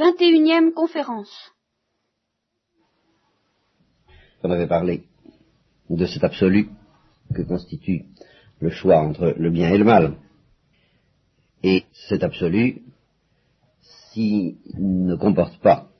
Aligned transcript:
21e 0.00 0.72
conférence. 0.72 1.52
On 4.42 4.50
avait 4.50 4.66
parlé 4.66 5.04
de 5.90 6.06
cet 6.06 6.24
absolu 6.24 6.70
que 7.34 7.42
constitue 7.42 8.06
le 8.60 8.70
choix 8.70 8.98
entre 8.98 9.34
le 9.36 9.50
bien 9.50 9.68
et 9.68 9.76
le 9.76 9.84
mal. 9.84 10.16
Et 11.62 11.84
cet 12.08 12.22
absolu, 12.22 12.82
s'il 13.82 14.56
ne 14.78 15.16
comporte 15.16 15.60
pas 15.60 15.90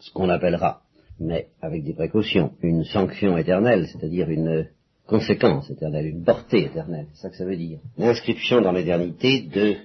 ce 0.00 0.12
qu'on 0.12 0.28
appellera, 0.28 0.82
mais 1.18 1.48
avec 1.62 1.84
des 1.84 1.94
précautions, 1.94 2.52
une 2.60 2.84
sanction 2.84 3.38
éternelle, 3.38 3.88
c'est-à-dire 3.88 4.28
une 4.28 4.68
conséquence 5.06 5.70
éternelle, 5.70 6.06
une 6.06 6.24
portée 6.24 6.64
éternelle, 6.66 7.06
c'est 7.14 7.22
ça 7.22 7.30
que 7.30 7.36
ça 7.36 7.46
veut 7.46 7.56
dire. 7.56 7.78
L'inscription 7.96 8.60
dans 8.60 8.72
l'éternité 8.72 9.40
de 9.40 9.76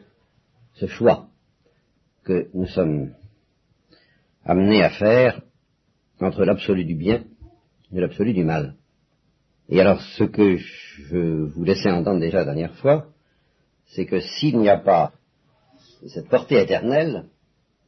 ce 0.73 0.87
choix 0.87 1.29
que 2.25 2.49
nous 2.53 2.67
sommes 2.67 3.13
amenés 4.47 4.81
à 4.81 4.89
faire 4.89 5.41
entre 6.21 6.45
l'absolu 6.45 6.85
du 6.85 6.95
bien 6.95 7.23
et 7.93 7.99
l'absolu 7.99 8.33
du 8.33 8.43
mal. 8.43 8.75
Et 9.69 9.81
alors 9.81 10.01
ce 10.01 10.23
que 10.23 10.55
je 10.55 11.17
vous 11.17 11.63
laissais 11.63 11.91
entendre 11.91 12.21
déjà 12.21 12.39
la 12.39 12.45
dernière 12.45 12.75
fois, 12.75 13.07
c'est 13.87 14.05
que 14.05 14.21
s'il 14.21 14.57
n'y 14.57 14.69
a 14.69 14.77
pas 14.77 15.11
cette 16.07 16.29
portée 16.29 16.61
éternelle 16.61 17.25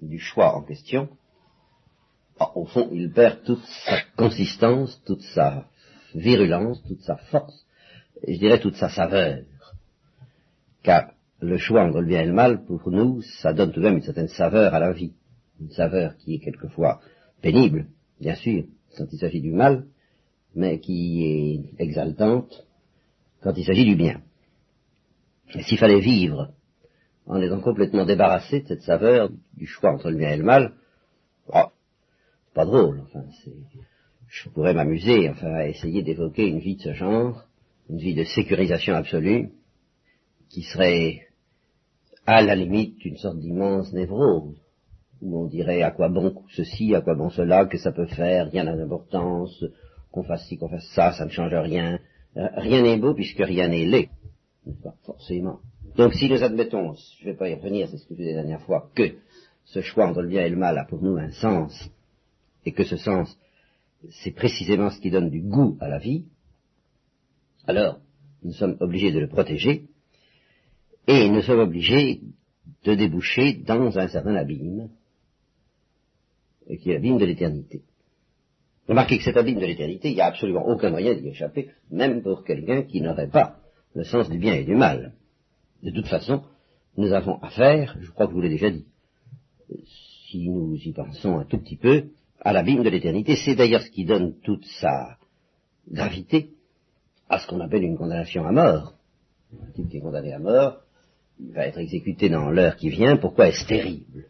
du 0.01 0.19
choix 0.19 0.55
en 0.55 0.61
question, 0.61 1.09
ah, 2.39 2.51
au 2.55 2.65
fond, 2.65 2.89
il 2.91 3.11
perd 3.11 3.43
toute 3.43 3.63
sa 3.85 4.01
consistance, 4.17 5.01
toute 5.05 5.21
sa 5.21 5.65
virulence, 6.13 6.81
toute 6.83 7.01
sa 7.01 7.17
force, 7.17 7.65
et 8.23 8.33
je 8.33 8.39
dirais 8.39 8.59
toute 8.59 8.75
sa 8.75 8.89
saveur. 8.89 9.39
Car 10.83 11.11
le 11.41 11.57
choix 11.57 11.83
entre 11.83 11.99
le 11.99 12.07
bien 12.07 12.21
et 12.21 12.25
le 12.25 12.33
mal, 12.33 12.63
pour 12.65 12.91
nous, 12.91 13.21
ça 13.41 13.53
donne 13.53 13.71
tout 13.71 13.79
de 13.79 13.85
même 13.85 13.97
une 13.97 14.03
certaine 14.03 14.29
saveur 14.29 14.73
à 14.73 14.79
la 14.79 14.91
vie. 14.91 15.13
Une 15.59 15.71
saveur 15.71 16.15
qui 16.17 16.35
est 16.35 16.39
quelquefois 16.39 17.01
pénible, 17.41 17.87
bien 18.19 18.35
sûr, 18.35 18.63
quand 18.97 19.05
il 19.11 19.19
s'agit 19.19 19.41
du 19.41 19.51
mal, 19.51 19.85
mais 20.55 20.79
qui 20.79 21.23
est 21.25 21.81
exaltante 21.81 22.65
quand 23.41 23.53
il 23.55 23.65
s'agit 23.65 23.85
du 23.85 23.95
bien. 23.95 24.21
Et 25.55 25.63
s'il 25.63 25.77
fallait 25.77 25.99
vivre 25.99 26.51
en 27.25 27.41
étant 27.41 27.61
complètement 27.61 28.05
débarrassé 28.05 28.61
de 28.61 28.67
cette 28.67 28.81
saveur 28.81 29.29
du 29.55 29.65
choix 29.65 29.91
entre 29.93 30.09
le 30.09 30.17
bien 30.17 30.31
et 30.31 30.37
le 30.37 30.43
mal, 30.43 30.73
oh, 31.47 31.67
c'est 32.45 32.53
pas 32.53 32.65
drôle. 32.65 33.01
Enfin, 33.01 33.23
je 34.27 34.49
pourrais 34.49 34.73
m'amuser, 34.73 35.29
enfin, 35.29 35.53
à 35.53 35.67
essayer 35.67 36.03
d'évoquer 36.03 36.47
une 36.47 36.59
vie 36.59 36.75
de 36.75 36.81
ce 36.81 36.93
genre, 36.93 37.45
une 37.89 37.97
vie 37.97 38.15
de 38.15 38.23
sécurisation 38.23 38.95
absolue, 38.95 39.51
qui 40.49 40.63
serait 40.63 41.27
à 42.25 42.41
la 42.41 42.55
limite 42.55 43.03
une 43.05 43.17
sorte 43.17 43.39
d'immense 43.39 43.91
névrose, 43.93 44.55
où 45.21 45.43
on 45.43 45.47
dirait 45.47 45.81
à 45.81 45.91
quoi 45.91 46.09
bon 46.09 46.43
ceci, 46.55 46.95
à 46.95 47.01
quoi 47.01 47.15
bon 47.15 47.29
cela, 47.29 47.65
que 47.65 47.77
ça 47.77 47.91
peut 47.91 48.05
faire, 48.05 48.49
rien 48.49 48.63
n'a 48.63 48.75
d'importance, 48.75 49.65
qu'on 50.11 50.23
fasse 50.23 50.47
ci, 50.47 50.57
qu'on 50.57 50.69
fasse 50.69 50.89
ça, 50.93 51.13
ça 51.13 51.25
ne 51.25 51.29
change 51.29 51.53
rien. 51.53 51.99
Euh, 52.37 52.47
rien 52.55 52.81
n'est 52.81 52.97
beau 52.97 53.13
puisque 53.13 53.39
rien 53.39 53.67
n'est 53.67 53.85
laid. 53.85 54.09
Pas 54.83 54.95
forcément. 55.03 55.59
Donc 55.95 56.13
si 56.13 56.29
nous 56.29 56.43
admettons, 56.43 56.93
je 57.19 57.25
ne 57.25 57.31
vais 57.31 57.37
pas 57.37 57.49
y 57.49 57.55
revenir, 57.55 57.87
c'est 57.89 57.97
ce 57.97 58.05
que 58.05 58.13
je 58.13 58.19
disais 58.19 58.33
la 58.33 58.41
dernière 58.41 58.61
fois, 58.61 58.89
que 58.95 59.15
ce 59.65 59.81
choix 59.81 60.07
entre 60.07 60.21
le 60.21 60.29
bien 60.29 60.45
et 60.45 60.49
le 60.49 60.55
mal 60.55 60.77
a 60.77 60.85
pour 60.85 61.01
nous 61.01 61.17
un 61.17 61.31
sens, 61.31 61.89
et 62.65 62.71
que 62.71 62.83
ce 62.83 62.97
sens, 62.97 63.37
c'est 64.09 64.31
précisément 64.31 64.89
ce 64.89 64.99
qui 64.99 65.11
donne 65.11 65.29
du 65.29 65.41
goût 65.41 65.77
à 65.79 65.89
la 65.89 65.97
vie, 65.97 66.25
alors 67.65 67.99
nous 68.43 68.53
sommes 68.53 68.77
obligés 68.79 69.11
de 69.11 69.19
le 69.19 69.27
protéger, 69.27 69.85
et 71.07 71.27
nous 71.29 71.41
sommes 71.41 71.59
obligés 71.59 72.21
de 72.83 72.93
déboucher 72.93 73.53
dans 73.65 73.97
un 73.97 74.07
certain 74.07 74.35
abîme, 74.35 74.89
qui 76.77 76.91
est 76.91 76.93
l'abîme 76.93 77.17
de 77.17 77.25
l'éternité. 77.25 77.81
Remarquez 78.87 79.17
que 79.17 79.23
cet 79.23 79.37
abîme 79.37 79.59
de 79.59 79.65
l'éternité, 79.65 80.09
il 80.09 80.15
n'y 80.15 80.21
a 80.21 80.27
absolument 80.27 80.65
aucun 80.67 80.89
moyen 80.89 81.13
d'y 81.13 81.27
échapper, 81.27 81.69
même 81.91 82.21
pour 82.21 82.43
quelqu'un 82.43 82.83
qui 82.83 83.01
n'aurait 83.01 83.29
pas 83.29 83.59
le 83.93 84.03
sens 84.03 84.29
du 84.29 84.37
bien 84.37 84.55
et 84.55 84.63
du 84.63 84.75
mal. 84.75 85.13
De 85.83 85.91
toute 85.91 86.07
façon, 86.07 86.43
nous 86.97 87.13
avons 87.13 87.39
affaire, 87.41 87.95
je 87.99 88.09
crois 88.11 88.25
que 88.25 88.31
je 88.31 88.35
vous 88.35 88.41
l'ai 88.41 88.49
déjà 88.49 88.71
dit, 88.71 88.85
si 90.29 90.49
nous 90.49 90.75
y 90.75 90.91
pensons 90.91 91.39
un 91.39 91.45
tout 91.45 91.59
petit 91.59 91.77
peu, 91.77 92.09
à 92.41 92.53
l'abîme 92.53 92.83
de 92.83 92.89
l'éternité. 92.89 93.35
C'est 93.35 93.55
d'ailleurs 93.55 93.81
ce 93.81 93.91
qui 93.91 94.05
donne 94.05 94.39
toute 94.41 94.65
sa 94.65 95.17
gravité 95.91 96.51
à 97.27 97.39
ce 97.39 97.47
qu'on 97.47 97.59
appelle 97.59 97.83
une 97.83 97.97
condamnation 97.97 98.45
à 98.45 98.51
mort. 98.51 98.95
Un 99.53 99.71
type 99.71 99.89
qui 99.89 99.97
est 99.97 100.01
condamné 100.01 100.33
à 100.33 100.39
mort, 100.39 100.81
il 101.39 101.51
va 101.51 101.67
être 101.67 101.79
exécuté 101.79 102.29
dans 102.29 102.49
l'heure 102.49 102.75
qui 102.75 102.89
vient, 102.89 103.17
pourquoi 103.17 103.47
est-ce 103.49 103.67
terrible? 103.67 104.25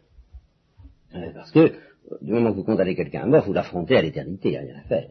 Euh, 1.14 1.32
Parce 1.34 1.50
que 1.50 1.74
du 2.22 2.32
moment 2.32 2.50
que 2.50 2.56
vous 2.56 2.64
condamnez 2.64 2.94
quelqu'un 2.94 3.22
à 3.22 3.26
mort, 3.26 3.44
vous 3.44 3.52
l'affrontez 3.52 3.96
à 3.96 4.02
l'éternité, 4.02 4.48
il 4.48 4.52
n'y 4.52 4.56
a 4.56 4.60
rien 4.60 4.76
à 4.78 4.88
faire. 4.88 5.08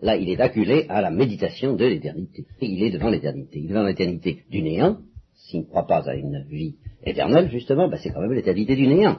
Là, 0.00 0.16
il 0.16 0.28
est 0.28 0.40
acculé 0.40 0.86
à 0.88 1.00
la 1.00 1.10
méditation 1.10 1.74
de 1.74 1.84
l'éternité. 1.84 2.46
Il 2.60 2.82
est 2.82 2.90
devant 2.90 3.10
l'éternité. 3.10 3.58
Il 3.58 3.66
est 3.66 3.68
devant 3.68 3.84
l'éternité 3.84 4.44
du 4.48 4.62
néant. 4.62 4.98
S'il 5.34 5.60
ne 5.60 5.64
croit 5.66 5.86
pas 5.86 6.08
à 6.08 6.14
une 6.14 6.44
vie 6.48 6.76
éternelle, 7.04 7.50
justement, 7.50 7.88
ben 7.88 7.96
c'est 7.96 8.10
quand 8.10 8.20
même 8.20 8.32
l'éternité 8.32 8.76
du 8.76 8.86
néant. 8.86 9.18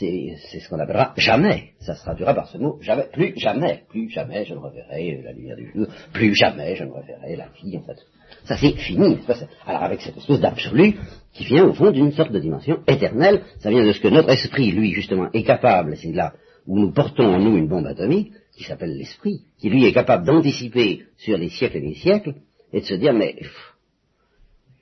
C'est 0.00 0.60
ce 0.60 0.68
qu'on 0.70 0.78
appellera 0.78 1.12
jamais. 1.18 1.72
Ça 1.80 1.94
se 1.94 2.02
traduira 2.02 2.32
par 2.32 2.48
ce 2.48 2.56
mot 2.56 2.78
jamais. 2.80 3.06
Plus 3.12 3.34
jamais. 3.36 3.82
Plus 3.90 4.08
jamais 4.08 4.46
je 4.46 4.54
ne 4.54 4.58
reverrai 4.58 5.20
la 5.22 5.32
lumière 5.32 5.56
du 5.56 5.70
jour. 5.70 5.86
Plus 6.14 6.34
jamais 6.34 6.74
je 6.74 6.84
ne 6.84 6.90
reverrai 6.90 7.36
la 7.36 7.48
vie, 7.62 7.76
en 7.76 7.82
fait. 7.82 7.98
Ça 8.44 8.56
c'est 8.56 8.72
fini. 8.76 9.18
Alors 9.66 9.82
avec 9.82 10.00
cette 10.00 10.16
espèce 10.16 10.40
d'absolu 10.40 10.96
qui 11.34 11.44
vient 11.44 11.66
au 11.66 11.74
fond 11.74 11.90
d'une 11.90 12.12
sorte 12.12 12.32
de 12.32 12.38
dimension 12.38 12.78
éternelle, 12.86 13.42
ça 13.58 13.68
vient 13.68 13.84
de 13.84 13.92
ce 13.92 14.00
que 14.00 14.08
notre 14.08 14.30
esprit, 14.30 14.72
lui, 14.72 14.92
justement, 14.92 15.28
est 15.34 15.42
capable, 15.42 15.96
c'est 15.96 16.12
là 16.12 16.32
où 16.66 16.78
nous 16.78 16.92
portons 16.92 17.24
en 17.24 17.38
nous 17.38 17.56
une 17.56 17.68
bombe 17.68 17.86
atomique, 17.86 18.32
qui 18.56 18.64
s'appelle 18.64 18.96
l'esprit, 18.96 19.42
qui 19.58 19.68
lui 19.68 19.84
est 19.84 19.92
capable 19.92 20.26
d'anticiper 20.26 21.04
sur 21.16 21.36
les 21.36 21.48
siècles 21.48 21.78
et 21.78 21.80
les 21.80 21.94
siècles, 21.94 22.34
et 22.72 22.80
de 22.80 22.86
se 22.86 22.94
dire, 22.94 23.12
mais 23.12 23.36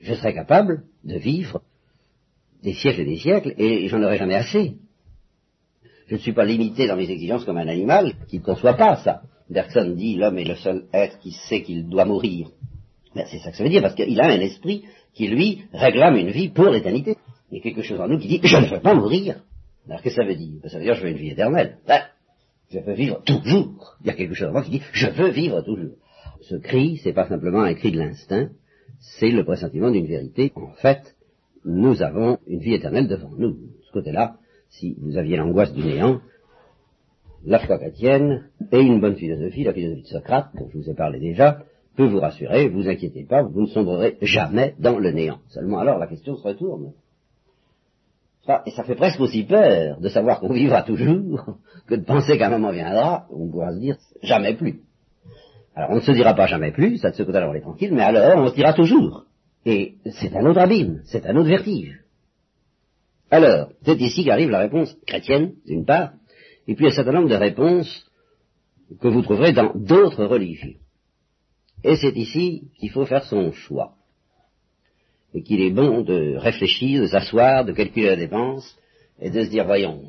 je 0.01 0.15
serai 0.15 0.35
capable 0.35 0.83
de 1.05 1.17
vivre 1.17 1.63
des 2.63 2.75
siècles 2.75 3.01
et 3.01 3.05
des 3.05 3.17
siècles, 3.17 3.55
et 3.57 3.89
j'en 3.89 4.03
aurai 4.03 4.19
jamais 4.19 4.35
assez. 4.35 4.75
Je 6.09 6.15
ne 6.15 6.21
suis 6.21 6.33
pas 6.33 6.45
limité 6.45 6.87
dans 6.87 6.97
mes 6.97 7.11
exigences 7.11 7.45
comme 7.45 7.59
un 7.59 7.69
animal 7.69 8.15
qui 8.29 8.39
ne 8.39 8.43
conçoit 8.43 8.75
pas 8.75 8.97
ça. 8.97 9.23
Bergson 9.51 9.95
dit 9.95 10.17
l'homme 10.17 10.39
est 10.39 10.45
le 10.45 10.57
seul 10.57 10.85
être 10.93 11.19
qui 11.21 11.33
sait 11.33 11.63
qu'il 11.63 11.89
doit 11.89 12.05
mourir. 12.05 12.49
Ben, 13.15 13.25
c'est 13.31 13.39
ça 13.39 13.51
que 13.51 13.57
ça 13.57 13.63
veut 13.63 13.71
dire, 13.71 13.83
parce 13.83 13.95
qu'il 13.95 14.21
a 14.21 14.27
un 14.27 14.41
esprit 14.41 14.85
qui, 15.15 15.29
lui, 15.29 15.63
réclame 15.73 16.17
une 16.17 16.31
vie 16.31 16.49
pour 16.49 16.71
l'éternité. 16.71 17.17
Il 17.51 17.59
y 17.59 17.61
a 17.61 17.63
quelque 17.63 17.83
chose 17.83 18.01
en 18.01 18.09
nous 18.09 18.19
qui 18.19 18.29
dit, 18.29 18.41
je 18.43 18.57
ne 18.57 18.67
veux 18.67 18.81
pas 18.81 18.95
mourir. 18.95 19.43
Alors, 19.87 20.03
que 20.03 20.11
ça 20.11 20.25
veut 20.25 20.35
dire? 20.35 20.61
Ben, 20.63 20.69
Ça 20.69 20.79
veut 20.79 20.85
dire, 20.85 20.95
je 20.95 21.03
veux 21.03 21.11
une 21.11 21.17
vie 21.17 21.31
éternelle. 21.31 21.79
Ben, 21.87 22.03
je 22.71 22.79
veux 22.79 22.95
vivre 22.95 23.23
toujours. 23.25 23.97
Il 24.03 24.09
y 24.09 24.11
a 24.11 24.15
quelque 24.15 24.35
chose 24.35 24.49
en 24.49 24.53
moi 24.53 24.63
qui 24.63 24.71
dit, 24.71 24.83
je 24.93 25.09
veux 25.09 25.31
vivre 25.31 25.63
toujours. 25.63 25.97
Ce 26.43 26.57
cri, 26.57 27.01
c'est 27.03 27.13
pas 27.13 27.29
simplement 27.29 27.63
un 27.63 27.75
cri 27.75 27.91
de 27.91 27.99
l'instinct, 27.99 28.49
c'est 29.01 29.31
le 29.31 29.45
pressentiment 29.45 29.91
d'une 29.91 30.07
vérité. 30.07 30.53
En 30.55 30.73
fait, 30.73 31.17
nous 31.65 32.03
avons 32.03 32.39
une 32.47 32.61
vie 32.61 32.75
éternelle 32.75 33.09
devant 33.09 33.31
nous. 33.37 33.53
De 33.53 33.85
ce 33.87 33.93
côté-là, 33.93 34.37
si 34.71 34.97
vous 35.01 35.17
aviez 35.17 35.37
l'angoisse 35.37 35.73
du 35.73 35.83
néant, 35.83 36.21
la 37.45 37.59
foi 37.59 37.79
chrétienne 37.79 38.49
et 38.73 38.81
une 38.81 39.01
bonne 39.01 39.17
philosophie, 39.17 39.65
la 39.65 39.73
philosophie 39.73 40.03
de 40.03 40.09
Socrate, 40.09 40.51
dont 40.55 40.69
je 40.73 40.79
vous 40.79 40.91
ai 40.91 40.95
parlé 40.95 41.21
déjà, 41.21 41.63
peut 41.97 42.07
vous 42.07 42.21
rassurer, 42.21 42.69
vous 42.69 42.89
inquiétez 42.89 43.25
pas, 43.25 43.43
vous 43.43 43.63
ne 43.63 43.67
sombrerez 43.67 44.19
jamais 44.23 44.75
dans 44.79 44.99
le 44.99 45.11
néant. 45.11 45.39
Seulement 45.49 45.79
alors 45.79 45.99
la 45.99 46.07
question 46.07 46.37
se 46.37 46.43
retourne. 46.43 46.93
Et 48.65 48.71
ça 48.71 48.85
fait 48.85 48.95
presque 48.95 49.21
aussi 49.21 49.45
peur 49.45 50.01
de 50.01 50.09
savoir 50.09 50.41
qu'on 50.41 50.53
vivra 50.53 50.83
toujours 50.83 51.57
que 51.87 51.97
de 51.97 52.05
penser 52.05 52.39
qu'à 52.39 52.47
un 52.47 52.51
moment 52.51 52.73
viendra, 52.73 53.27
on 53.31 53.49
pourra 53.49 53.75
se 53.75 53.79
dire 53.79 53.97
jamais 54.23 54.55
plus. 54.55 54.81
Alors 55.75 55.91
on 55.91 55.97
ne 55.97 56.01
se 56.01 56.13
dira 56.13 56.35
pas 56.35 56.47
jamais 56.47 56.73
plus, 56.73 56.97
ça 56.99 57.11
de 57.11 57.17
ce 57.17 57.23
côté-là 57.25 57.49
on 57.51 57.55
est 57.55 57.61
tranquille, 57.61 57.93
mais 57.93 58.03
alors 58.03 58.43
on 58.43 58.49
se 58.49 58.55
dira 58.55 58.73
toujours. 58.73 59.27
Et 59.67 59.97
c'est 60.07 60.35
un 60.35 60.47
autre 60.47 60.61
abîme, 60.61 61.03
c'est 61.05 61.27
un 61.27 61.37
autre 61.37 61.49
vertige. 61.49 62.01
Alors, 63.31 63.71
c'est 63.85 64.01
ici 64.01 64.25
qu'arrive 64.25 64.51
la 64.51 64.61
réponse 64.61 64.97
chrétienne, 65.07 65.53
d'une 65.67 65.85
part, 65.85 66.13
et 66.67 66.75
puis 66.75 66.87
un 66.87 66.91
certain 66.91 67.13
nombre 67.13 67.29
de 67.29 67.35
réponses 67.35 68.07
que 69.01 69.09
vous 69.09 69.23
trouverez 69.23 69.53
dans 69.53 69.73
d'autres 69.75 70.25
religions. 70.25 70.75
Et 71.85 71.97
c'est 71.97 72.17
ici 72.17 72.65
qu'il 72.79 72.91
faut 72.91 73.07
faire 73.07 73.25
son 73.25 73.53
choix. 73.53 73.93
Et 75.35 75.43
qu'il 75.43 75.61
est 75.61 75.71
bon 75.71 76.03
de 76.03 76.37
réfléchir, 76.37 77.03
de 77.03 77.07
s'asseoir, 77.07 77.65
de 77.65 77.73
calculer 77.73 78.07
la 78.07 78.17
dépense, 78.17 78.77
et 79.21 79.31
de 79.31 79.45
se 79.45 79.51
dire, 79.51 79.67
voyons, 79.67 80.03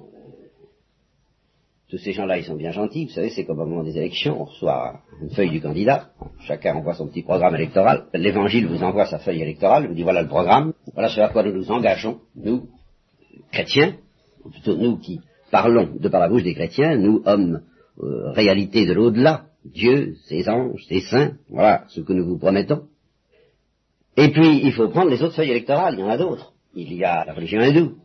tous 1.90 1.98
ces 1.98 2.14
gens-là, 2.14 2.38
ils 2.38 2.46
sont 2.46 2.56
bien 2.56 2.72
gentils, 2.72 3.06
vous 3.06 3.12
savez, 3.12 3.30
c'est 3.32 3.46
comme 3.46 3.60
au 3.60 3.66
moment 3.66 3.84
des 3.84 3.98
élections, 3.98 4.42
on 4.42 4.46
reçoit 4.46 5.02
une 5.22 5.32
feuille 5.32 5.50
du 5.50 5.60
candidat, 5.60 6.10
chacun 6.42 6.76
envoie 6.76 6.94
son 6.94 7.08
petit 7.08 7.24
programme 7.24 7.56
électoral, 7.56 8.06
l'évangile 8.14 8.68
vous 8.68 8.84
envoie 8.84 9.08
sa 9.08 9.18
feuille 9.18 9.42
électorale, 9.42 9.88
vous 9.88 9.96
dit 9.96 10.04
voilà 10.04 10.22
le 10.22 10.28
programme, 10.28 10.74
voilà 10.94 11.10
ce 11.10 11.20
à 11.20 11.30
quoi 11.30 11.42
nous 11.42 11.52
nous 11.52 11.72
engageons, 11.72 12.20
nous, 12.36 12.70
chrétiens, 13.52 13.96
ou 14.44 14.50
plutôt 14.50 14.76
nous 14.76 14.98
qui 14.98 15.22
parlons 15.52 15.96
de 16.00 16.10
par 16.10 16.22
la 16.22 16.30
bouche 16.30 16.44
des 16.44 16.54
chrétiens, 16.54 16.96
nous, 16.98 17.22
hommes, 17.26 17.62
euh, 18.02 18.32
réalité 18.32 18.86
de 18.86 18.94
l'au-delà, 18.94 19.46
Dieu, 19.66 20.16
ses 20.26 20.48
anges, 20.48 20.86
ses 20.88 21.02
saints, 21.02 21.34
voilà 21.50 21.84
ce 21.90 22.02
que 22.02 22.14
nous 22.14 22.26
vous 22.26 22.38
promettons. 22.38 22.84
Et 24.16 24.30
puis, 24.30 24.62
il 24.64 24.74
faut 24.74 24.90
prendre 24.90 25.10
les 25.10 25.22
autres 25.22 25.36
feuilles 25.36 25.52
électorales, 25.52 25.96
il 25.96 26.02
y 26.02 26.04
en 26.04 26.10
a 26.10 26.18
d'autres. 26.18 26.54
Il 26.76 26.94
y 26.94 27.04
a 27.04 27.26
la 27.26 27.34
religion 27.34 27.60
hindoue, 27.60 27.98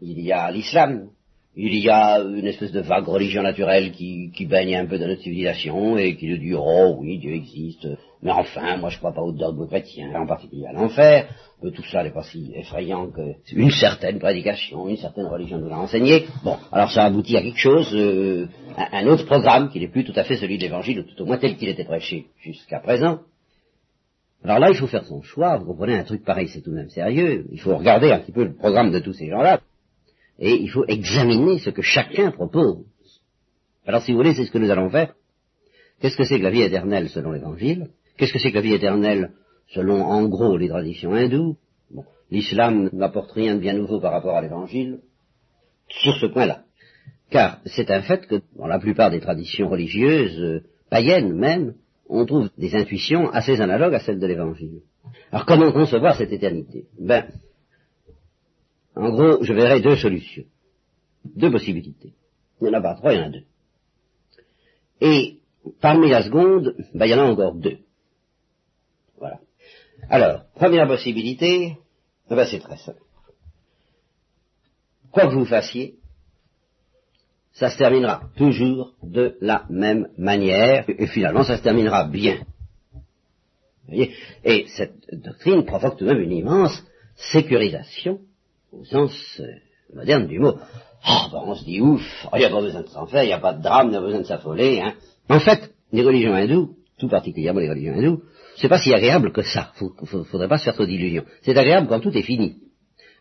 il 0.00 0.20
y 0.20 0.32
a 0.32 0.50
l'islam, 0.50 1.08
il 1.56 1.78
y 1.78 1.88
a 1.88 2.18
une 2.20 2.46
espèce 2.46 2.72
de 2.72 2.80
vague 2.80 3.06
religion 3.06 3.42
naturelle 3.42 3.92
qui, 3.92 4.46
baigne 4.48 4.76
un 4.76 4.86
peu 4.86 4.98
dans 4.98 5.06
notre 5.06 5.22
civilisation 5.22 5.96
et 5.96 6.16
qui 6.16 6.28
nous 6.28 6.38
dit 6.38 6.52
oh 6.54 6.96
oui 6.98 7.18
Dieu 7.18 7.32
existe, 7.32 7.86
mais 8.22 8.32
enfin 8.32 8.76
moi 8.76 8.90
je 8.90 8.98
crois 8.98 9.12
pas 9.12 9.22
au 9.22 9.32
dogme 9.32 9.66
chrétien, 9.68 10.12
en 10.16 10.26
particulier 10.26 10.66
à 10.66 10.72
l'enfer. 10.72 11.28
Euh, 11.62 11.70
tout 11.70 11.84
ça 11.84 12.02
n'est 12.02 12.10
pas 12.10 12.24
si 12.24 12.52
effrayant 12.56 13.08
qu'une 13.10 13.70
certaine 13.70 14.18
prédication, 14.18 14.88
une 14.88 14.96
certaine 14.96 15.26
religion 15.26 15.58
nous 15.58 15.68
l'a 15.68 15.78
enseigné. 15.78 16.26
Bon, 16.42 16.56
alors 16.72 16.90
ça 16.90 17.04
aboutit 17.04 17.36
à 17.36 17.42
quelque 17.42 17.58
chose, 17.58 17.94
euh, 17.94 18.48
un 18.76 19.06
autre 19.06 19.24
programme 19.24 19.70
qui 19.70 19.78
n'est 19.80 19.88
plus 19.88 20.04
tout 20.04 20.12
à 20.16 20.24
fait 20.24 20.36
celui 20.36 20.58
de 20.58 20.62
l'Évangile, 20.62 21.00
ou 21.00 21.02
tout 21.04 21.22
au 21.22 21.26
moins 21.26 21.38
tel 21.38 21.56
qu'il 21.56 21.68
était 21.68 21.84
prêché 21.84 22.26
jusqu'à 22.40 22.80
présent. 22.80 23.20
Alors 24.42 24.58
là, 24.58 24.68
il 24.70 24.76
faut 24.76 24.86
faire 24.86 25.04
son 25.04 25.22
choix. 25.22 25.56
Vous 25.56 25.64
comprenez, 25.64 25.94
un 25.94 26.04
truc 26.04 26.22
pareil, 26.22 26.48
c'est 26.48 26.60
tout 26.60 26.70
de 26.70 26.76
même 26.76 26.90
sérieux. 26.90 27.46
Il 27.50 27.60
faut 27.60 27.74
regarder 27.74 28.12
un 28.12 28.18
petit 28.18 28.32
peu 28.32 28.44
le 28.44 28.52
programme 28.52 28.90
de 28.90 28.98
tous 28.98 29.14
ces 29.14 29.28
gens-là. 29.28 29.60
Et 30.38 30.54
il 30.54 30.70
faut 30.70 30.84
examiner 30.86 31.58
ce 31.58 31.70
que 31.70 31.82
chacun 31.82 32.30
propose. 32.30 32.84
Alors, 33.86 34.02
si 34.02 34.12
vous 34.12 34.18
voulez, 34.18 34.34
c'est 34.34 34.44
ce 34.44 34.50
que 34.50 34.58
nous 34.58 34.70
allons 34.70 34.90
faire. 34.90 35.14
Qu'est-ce 36.00 36.16
que 36.16 36.24
c'est 36.24 36.38
que 36.38 36.44
la 36.44 36.50
vie 36.50 36.62
éternelle 36.62 37.08
selon 37.08 37.32
l'Évangile? 37.32 37.90
Qu'est-ce 38.16 38.32
que 38.32 38.38
c'est 38.38 38.50
que 38.50 38.56
la 38.56 38.62
vie 38.62 38.74
éternelle 38.74 39.32
selon, 39.68 40.02
en 40.02 40.26
gros, 40.28 40.56
les 40.56 40.68
traditions 40.68 41.12
hindoues? 41.12 41.56
L'islam 42.30 42.90
n'apporte 42.92 43.32
rien 43.32 43.54
de 43.54 43.60
bien 43.60 43.74
nouveau 43.74 44.00
par 44.00 44.12
rapport 44.12 44.36
à 44.36 44.42
l'Évangile 44.42 45.00
sur 45.88 46.14
ce 46.16 46.26
point-là. 46.26 46.64
Car 47.30 47.60
c'est 47.66 47.90
un 47.90 48.02
fait 48.02 48.26
que 48.26 48.42
dans 48.56 48.66
la 48.66 48.78
plupart 48.78 49.10
des 49.10 49.20
traditions 49.20 49.68
religieuses, 49.68 50.40
euh, 50.40 50.60
païennes 50.90 51.32
même, 51.32 51.74
on 52.08 52.26
trouve 52.26 52.50
des 52.58 52.74
intuitions 52.74 53.30
assez 53.30 53.60
analogues 53.60 53.94
à 53.94 54.00
celles 54.00 54.18
de 54.18 54.26
l'Évangile. 54.26 54.80
Alors 55.30 55.46
comment 55.46 55.72
concevoir 55.72 56.16
cette 56.16 56.32
éternité? 56.32 56.86
Ben, 56.98 57.26
en 58.96 59.10
gros, 59.10 59.42
je 59.42 59.52
verrai 59.52 59.80
deux 59.80 59.96
solutions, 59.96 60.44
deux 61.24 61.50
possibilités. 61.50 62.12
Il 62.60 62.68
n'y 62.68 62.70
en 62.70 62.78
a 62.78 62.82
pas 62.82 62.94
trois, 62.94 63.12
il 63.12 63.18
y 63.18 63.22
en 63.22 63.26
a 63.26 63.30
deux. 63.30 63.44
Et 65.00 65.38
parmi 65.80 66.10
la 66.10 66.22
seconde, 66.22 66.76
ben, 66.94 67.06
il 67.06 67.10
y 67.10 67.14
en 67.14 67.20
a 67.20 67.30
encore 67.30 67.54
deux. 67.54 67.78
Voilà. 69.18 69.40
Alors, 70.08 70.44
première 70.54 70.86
possibilité, 70.86 71.76
ben, 72.28 72.46
c'est 72.46 72.60
très 72.60 72.76
simple. 72.76 73.00
Quoi 75.10 75.28
que 75.28 75.34
vous 75.34 75.44
fassiez, 75.44 75.96
ça 77.52 77.70
se 77.70 77.78
terminera 77.78 78.22
toujours 78.36 78.94
de 79.02 79.36
la 79.40 79.64
même 79.70 80.08
manière, 80.18 80.84
et 80.88 81.06
finalement 81.06 81.44
ça 81.44 81.56
se 81.56 81.62
terminera 81.62 82.04
bien. 82.04 82.44
et 83.88 84.66
cette 84.68 84.96
doctrine 85.12 85.64
provoque 85.64 85.98
tout 85.98 86.04
de 86.04 86.10
même 86.10 86.22
une 86.22 86.32
immense 86.32 86.84
sécurisation, 87.16 88.20
au 88.80 88.84
sens 88.84 89.12
euh, 89.40 89.46
moderne 89.94 90.26
du 90.26 90.38
mot. 90.38 90.54
Oh, 91.06 91.26
ben 91.32 91.42
on 91.46 91.54
se 91.54 91.64
dit 91.64 91.80
ouf, 91.80 92.02
il 92.32 92.38
n'y 92.38 92.44
a 92.44 92.50
pas 92.50 92.60
besoin 92.60 92.82
de 92.82 92.88
s'en 92.88 93.06
faire, 93.06 93.22
il 93.22 93.28
n'y 93.28 93.32
a 93.32 93.38
pas 93.38 93.52
de 93.52 93.62
drame, 93.62 93.88
il 93.88 93.90
n'y 93.90 93.96
a 93.96 94.00
pas 94.00 94.06
besoin 94.06 94.20
de 94.20 94.26
s'affoler. 94.26 94.80
Hein. 94.80 94.94
En 95.28 95.40
fait, 95.40 95.70
les 95.92 96.02
religions 96.02 96.34
hindoues, 96.34 96.76
tout 96.98 97.08
particulièrement 97.08 97.60
les 97.60 97.68
religions 97.68 97.94
hindoues, 97.94 98.22
c'est 98.56 98.68
pas 98.68 98.78
si 98.78 98.92
agréable 98.94 99.32
que 99.32 99.42
ça. 99.42 99.72
Il 99.80 100.18
ne 100.18 100.24
faudrait 100.24 100.48
pas 100.48 100.58
se 100.58 100.64
faire 100.64 100.74
trop 100.74 100.86
d'illusions. 100.86 101.24
C'est 101.42 101.56
agréable 101.56 101.88
quand 101.88 102.00
tout 102.00 102.16
est 102.16 102.22
fini. 102.22 102.56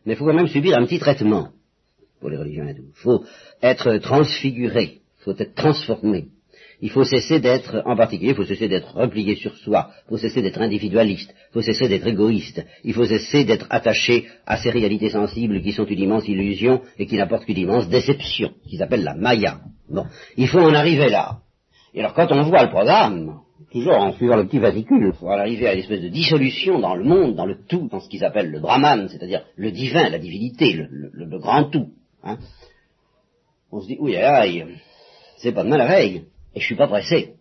Mais 0.06 0.14
il 0.14 0.16
faut 0.16 0.26
quand 0.26 0.34
même 0.34 0.48
subir 0.48 0.78
un 0.78 0.86
petit 0.86 1.00
traitement 1.00 1.50
pour 2.20 2.30
les 2.30 2.38
religions 2.38 2.66
hindoues. 2.66 2.92
Il 2.96 3.02
faut 3.02 3.26
être 3.62 3.98
transfiguré, 3.98 5.02
il 5.20 5.24
faut 5.24 5.36
être 5.38 5.56
transformé. 5.56 6.28
Il 6.84 6.90
faut 6.90 7.06
cesser 7.06 7.40
d'être, 7.40 7.82
en 7.86 7.96
particulier, 7.96 8.32
il 8.32 8.36
faut 8.36 8.44
cesser 8.44 8.68
d'être 8.68 8.94
replié 8.94 9.38
sur 9.38 9.56
soi, 9.56 9.92
il 10.06 10.10
faut 10.10 10.18
cesser 10.18 10.42
d'être 10.42 10.60
individualiste, 10.60 11.34
il 11.34 11.54
faut 11.54 11.62
cesser 11.62 11.88
d'être 11.88 12.06
égoïste, 12.06 12.62
il 12.84 12.94
faut 12.94 13.06
cesser 13.06 13.46
d'être 13.46 13.68
attaché 13.70 14.28
à 14.46 14.58
ces 14.58 14.70
réalités 14.70 15.10
sensibles 15.10 15.62
qui 15.62 15.72
sont 15.72 15.86
une 15.86 16.02
immense 16.02 16.28
illusion 16.28 16.82
et 17.00 17.06
qui 17.06 17.16
n'apportent 17.16 17.46
qu'une 17.46 17.58
immense 17.58 17.88
déception, 17.88 18.52
qu'ils 18.68 18.84
appellent 18.84 19.06
la 19.06 19.16
maya. 19.16 19.62
Bon, 19.90 20.04
il 20.36 20.50
faut 20.50 20.60
en 20.60 20.74
arriver 20.74 21.08
là. 21.08 21.38
Et 21.94 22.02
alors 22.02 22.14
quand 22.14 22.30
on 22.34 22.44
voit 22.44 22.64
le 22.64 22.70
programme, 22.70 23.40
toujours 23.72 23.96
en 23.96 24.12
suivant 24.12 24.36
le 24.36 24.46
petit 24.46 24.60
vasicule, 24.60 25.14
il 25.14 25.18
faut 25.18 25.30
arriver 25.30 25.68
à 25.68 25.76
une 25.76 25.80
espèce 25.80 26.02
de 26.02 26.10
dissolution 26.10 26.80
dans 26.82 26.96
le 26.96 27.06
monde, 27.06 27.36
dans 27.36 27.46
le 27.46 27.60
tout, 27.66 27.88
dans 27.90 28.02
ce 28.02 28.10
qu'ils 28.10 28.26
appellent 28.26 28.52
le 28.52 28.60
brahman, 28.60 29.08
c'est-à-dire 29.08 29.46
le 29.56 29.72
divin, 29.72 30.10
la 30.10 30.20
divinité, 30.20 30.74
le 30.74 31.40
grand 31.40 31.64
tout. 31.70 31.92
Hein. 32.26 32.40
On 33.72 33.80
se 33.80 33.88
dit, 33.88 33.98
oui, 34.02 34.18
aïe, 34.18 34.66
c'est 35.38 35.54
pas 35.54 35.64
demain 35.64 35.78
la 35.78 35.88
veille, 35.88 36.26
et 36.56 36.60
je 36.60 36.66
suis 36.66 36.76
pas 36.76 36.88
pressé. 36.88 37.34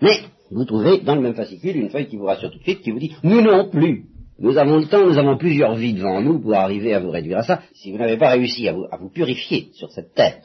Mais 0.00 0.20
vous 0.50 0.64
trouvez 0.64 1.00
dans 1.00 1.14
le 1.14 1.22
même 1.22 1.34
fascicule 1.34 1.76
une 1.76 1.90
feuille 1.90 2.08
qui 2.08 2.16
vous 2.16 2.26
rassure 2.26 2.50
tout 2.50 2.58
de 2.58 2.62
suite, 2.62 2.82
qui 2.82 2.90
vous 2.90 2.98
dit, 2.98 3.14
nous 3.22 3.40
non 3.40 3.68
plus. 3.68 4.04
Nous 4.38 4.58
avons 4.58 4.78
le 4.78 4.86
temps, 4.86 5.06
nous 5.06 5.18
avons 5.18 5.36
plusieurs 5.36 5.76
vies 5.76 5.94
devant 5.94 6.20
nous 6.20 6.40
pour 6.40 6.54
arriver 6.54 6.94
à 6.94 7.00
vous 7.00 7.10
réduire 7.10 7.38
à 7.38 7.42
ça. 7.42 7.62
Si 7.74 7.92
vous 7.92 7.98
n'avez 7.98 8.16
pas 8.16 8.30
réussi 8.30 8.66
à 8.68 8.72
vous, 8.72 9.08
purifier 9.12 9.68
sur 9.74 9.90
cette 9.92 10.14
terre, 10.14 10.40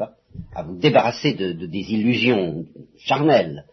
hein, 0.00 0.08
à 0.54 0.62
vous 0.62 0.78
débarrasser 0.78 1.34
de, 1.34 1.52
des 1.52 1.92
illusions 1.92 2.64
charnelles 2.98 3.64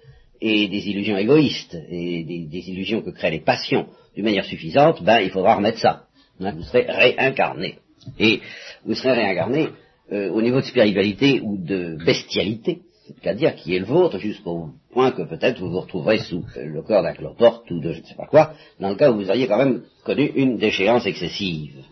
et 0.42 0.68
des 0.68 0.90
illusions 0.90 1.18
égoïstes 1.18 1.78
et 1.90 2.24
des, 2.24 2.70
illusions 2.70 3.02
que 3.02 3.12
créent 3.12 3.32
les 3.32 3.40
passions 3.40 3.88
d'une 4.16 4.26
manière 4.26 4.46
suffisante, 4.46 5.04
ben 5.04 5.20
il 5.20 5.30
faudra 5.30 5.56
remettre 5.56 5.80
ça. 5.80 6.04
Hein, 6.40 6.54
vous 6.56 6.64
serez 6.64 6.86
réincarné. 6.88 7.76
Et 8.20 8.42
vous 8.84 8.96
serez 8.96 9.14
réincarné 9.14 9.70
euh, 10.12 10.30
au 10.32 10.42
niveau 10.42 10.60
de 10.60 10.66
spiritualité 10.66 11.40
ou 11.42 11.58
de 11.58 11.98
bestialité, 12.04 12.82
c'est-à-dire 13.22 13.56
qui 13.56 13.76
est 13.76 13.80
le 13.80 13.86
vôtre, 13.86 14.18
jusqu'au 14.20 14.70
point 14.92 15.12
que 15.12 15.24
peut-être 15.24 15.60
vous 15.60 15.70
vous 15.70 15.82
retrouverez 15.82 16.20
sous 16.20 16.44
le 16.56 16.82
corps 16.82 17.04
d'un 17.04 17.14
cloporte 17.14 17.70
ou 17.72 17.80
de 17.80 17.92
je 17.92 18.02
ne 18.02 18.06
sais 18.06 18.16
pas 18.16 18.28
quoi, 18.28 18.54
dans 18.80 18.90
le 18.90 18.96
cas 18.96 19.12
où 19.12 19.16
vous 19.16 19.30
auriez 19.30 19.48
quand 19.48 19.58
même 19.58 19.84
connu 20.04 20.32
une 20.36 20.58
déchéance 20.58 21.06
excessive. 21.06 21.84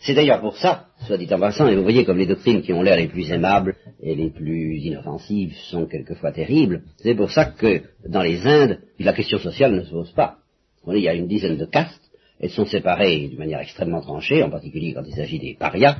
C'est 0.00 0.14
d'ailleurs 0.14 0.40
pour 0.40 0.56
ça, 0.56 0.86
soit 1.06 1.18
dit 1.18 1.32
en 1.32 1.38
passant, 1.38 1.68
et 1.68 1.76
vous 1.76 1.82
voyez 1.82 2.04
comme 2.04 2.18
les 2.18 2.26
doctrines 2.26 2.62
qui 2.62 2.72
ont 2.72 2.82
l'air 2.82 2.96
les 2.96 3.08
plus 3.08 3.30
aimables 3.30 3.76
et 4.00 4.14
les 4.14 4.30
plus 4.30 4.78
inoffensives 4.78 5.54
sont 5.70 5.86
quelquefois 5.86 6.32
terribles, 6.32 6.82
c'est 6.98 7.14
pour 7.14 7.30
ça 7.30 7.46
que 7.46 7.82
dans 8.08 8.22
les 8.22 8.46
Indes, 8.46 8.78
la 8.98 9.12
question 9.12 9.38
sociale 9.38 9.74
ne 9.74 9.82
se 9.82 9.90
pose 9.90 10.12
pas. 10.12 10.38
Il 10.86 10.98
y 10.98 11.08
a 11.08 11.14
une 11.14 11.26
dizaine 11.26 11.56
de 11.56 11.66
castes, 11.66 12.10
elles 12.40 12.50
sont 12.50 12.64
séparées 12.64 13.28
d'une 13.28 13.38
manière 13.38 13.60
extrêmement 13.60 14.00
tranchée, 14.00 14.42
en 14.42 14.50
particulier 14.50 14.94
quand 14.94 15.04
il 15.04 15.14
s'agit 15.14 15.38
des 15.38 15.56
parias, 15.58 15.98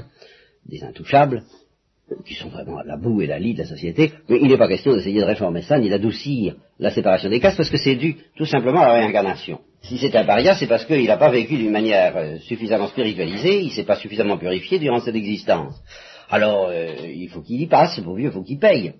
des 0.67 0.82
intouchables, 0.82 1.43
qui 2.25 2.34
sont 2.34 2.49
vraiment 2.49 2.82
la 2.82 2.96
boue 2.96 3.20
et 3.22 3.26
la 3.26 3.38
lie 3.38 3.55
de 3.55 3.60
la 3.60 3.66
société, 3.66 4.12
mais 4.28 4.38
il 4.40 4.49
n'est 4.49 4.56
pas 4.56 4.69
question 4.69 4.94
d'essayer 4.94 5.20
de 5.20 5.26
réformer 5.26 5.62
ça, 5.62 5.78
ni 5.78 5.88
d'adoucir 5.88 6.55
la 6.78 6.90
séparation 6.90 7.28
des 7.28 7.40
castes, 7.40 7.56
parce 7.56 7.70
que 7.70 7.76
c'est 7.76 7.96
dû 7.96 8.16
tout 8.37 8.46
simplement 8.46 8.81
à 8.81 8.88
la 8.88 8.94
réincarnation. 8.94 9.60
Si 9.82 9.99
c'est 9.99 10.14
un 10.16 10.25
paria, 10.25 10.55
c'est 10.55 10.66
parce 10.66 10.84
qu'il 10.84 11.06
n'a 11.06 11.16
pas 11.16 11.31
vécu 11.31 11.56
d'une 11.56 11.70
manière 11.70 12.16
euh, 12.16 12.38
suffisamment 12.38 12.88
spiritualisée, 12.88 13.60
il 13.60 13.66
ne 13.66 13.72
s'est 13.72 13.84
pas 13.84 13.96
suffisamment 13.96 14.38
purifié 14.38 14.78
durant 14.78 15.00
cette 15.00 15.14
existence. 15.14 15.75
Alors, 16.31 16.69
euh, 16.69 16.94
il 17.06 17.28
faut 17.28 17.43
qu'il 17.43 17.60
y 17.60 17.66
passe, 17.66 18.00
pour 18.00 18.14
vieux, 18.14 18.28
il 18.28 18.32
faut 18.32 18.42
qu'il 18.42 18.59
paye. 18.59 18.94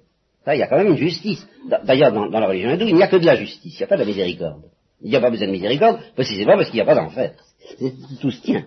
Ça, 0.44 0.54
il 0.54 0.59
y 0.59 0.62
a 0.62 0.66
quand 0.66 0.78
même 0.78 0.88
une 0.88 0.97
justice. 0.97 1.47
D'ailleurs, 1.85 2.12
dans, 2.12 2.28
dans, 2.30 2.40
la 2.40 2.47
religion 2.47 2.71
hindoue, 2.71 2.88
il 2.88 2.94
n'y 2.94 3.02
a 3.02 3.09
que 3.09 3.16
de 3.16 3.26
la 3.26 3.37
justice, 3.37 3.75
il 3.75 3.78
n'y 3.78 3.85
a 3.85 3.87
pas 3.87 3.97
de 3.97 4.00
la 4.00 4.06
miséricorde. 4.06 4.62
Il 5.02 5.11
n'y 5.11 5.16
a 5.16 5.21
pas 5.21 5.30
besoin 5.30 5.47
de 5.47 5.52
miséricorde, 5.52 6.00
précisément 6.14 6.56
parce 6.56 6.71
qu'il 6.71 6.76
n'y 6.76 6.83
a 6.83 6.87
pas 6.87 6.94
d'enfer. 6.94 7.33
Tout 8.21 8.30
se 8.30 8.40
tient. 8.40 8.64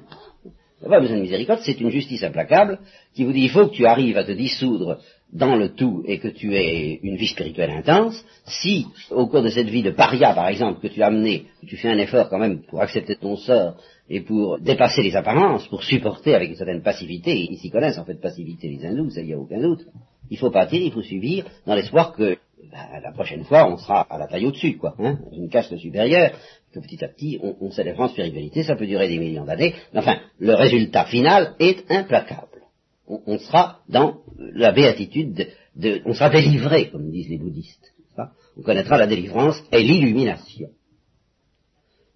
N'y 0.81 0.87
a 0.87 0.89
pas 0.89 0.99
besoin 0.99 1.17
de 1.17 1.21
miséricorde, 1.21 1.59
c'est 1.63 1.79
une 1.79 1.91
justice 1.91 2.23
implacable 2.23 2.79
qui 3.13 3.23
vous 3.23 3.31
dit 3.31 3.41
il 3.41 3.49
faut 3.49 3.67
que 3.67 3.75
tu 3.75 3.85
arrives 3.85 4.17
à 4.17 4.23
te 4.23 4.31
dissoudre 4.31 4.97
dans 5.31 5.55
le 5.55 5.69
tout 5.69 6.03
et 6.05 6.17
que 6.17 6.27
tu 6.27 6.55
aies 6.55 6.99
une 7.03 7.17
vie 7.17 7.27
spirituelle 7.27 7.69
intense. 7.69 8.25
Si, 8.45 8.87
au 9.11 9.27
cours 9.27 9.43
de 9.43 9.49
cette 9.49 9.69
vie 9.69 9.83
de 9.83 9.91
paria, 9.91 10.33
par 10.33 10.47
exemple, 10.47 10.81
que 10.81 10.87
tu 10.87 11.03
as 11.03 11.11
mené, 11.11 11.45
tu 11.67 11.77
fais 11.77 11.89
un 11.89 11.99
effort 11.99 12.29
quand 12.29 12.39
même 12.39 12.63
pour 12.63 12.81
accepter 12.81 13.15
ton 13.15 13.37
sort 13.37 13.75
et 14.09 14.21
pour 14.21 14.59
dépasser 14.59 15.03
les 15.03 15.15
apparences, 15.15 15.67
pour 15.67 15.83
supporter 15.83 16.33
avec 16.33 16.49
une 16.49 16.55
certaine 16.55 16.81
passivité, 16.81 17.47
ils 17.49 17.59
s'y 17.59 17.69
connaissent 17.69 17.99
en 17.99 18.05
fait 18.05 18.19
passivité 18.19 18.67
les 18.67 18.83
hindous, 18.83 19.11
ça 19.11 19.21
y 19.21 19.33
a 19.33 19.37
aucun 19.39 19.61
doute, 19.61 19.85
il 20.31 20.37
faut 20.37 20.49
partir, 20.49 20.81
il 20.81 20.91
faut 20.91 21.03
subir, 21.03 21.45
dans 21.65 21.75
l'espoir 21.75 22.13
que 22.13 22.37
ben, 22.71 23.01
la 23.01 23.11
prochaine 23.11 23.43
fois, 23.43 23.69
on 23.71 23.77
sera 23.77 24.01
à 24.01 24.17
la 24.17 24.27
taille 24.27 24.45
au-dessus, 24.45 24.77
quoi, 24.77 24.95
hein, 24.99 25.19
une 25.33 25.49
caste 25.49 25.75
supérieure, 25.77 26.31
que 26.73 26.79
petit 26.79 27.03
à 27.03 27.07
petit, 27.07 27.39
on, 27.41 27.55
on 27.59 27.71
s'élève 27.71 27.99
en 27.99 28.07
spiritualité, 28.07 28.63
ça 28.63 28.75
peut 28.75 28.87
durer 28.87 29.07
des 29.07 29.17
millions 29.17 29.45
d'années, 29.45 29.75
mais 29.93 29.99
enfin, 29.99 30.19
le 30.39 30.53
résultat 30.53 31.05
final 31.05 31.55
est 31.59 31.89
implacable. 31.89 32.47
On, 33.07 33.39
sera 33.39 33.79
dans 33.89 34.21
la 34.37 34.71
béatitude, 34.71 35.47
de, 35.75 36.01
on 36.05 36.13
sera 36.13 36.29
délivré, 36.29 36.89
comme 36.89 37.11
disent 37.11 37.29
les 37.29 37.37
bouddhistes. 37.37 37.93
On 38.57 38.61
connaîtra 38.61 38.97
la 38.97 39.07
délivrance 39.07 39.61
et 39.71 39.81
l'illumination 39.81 40.69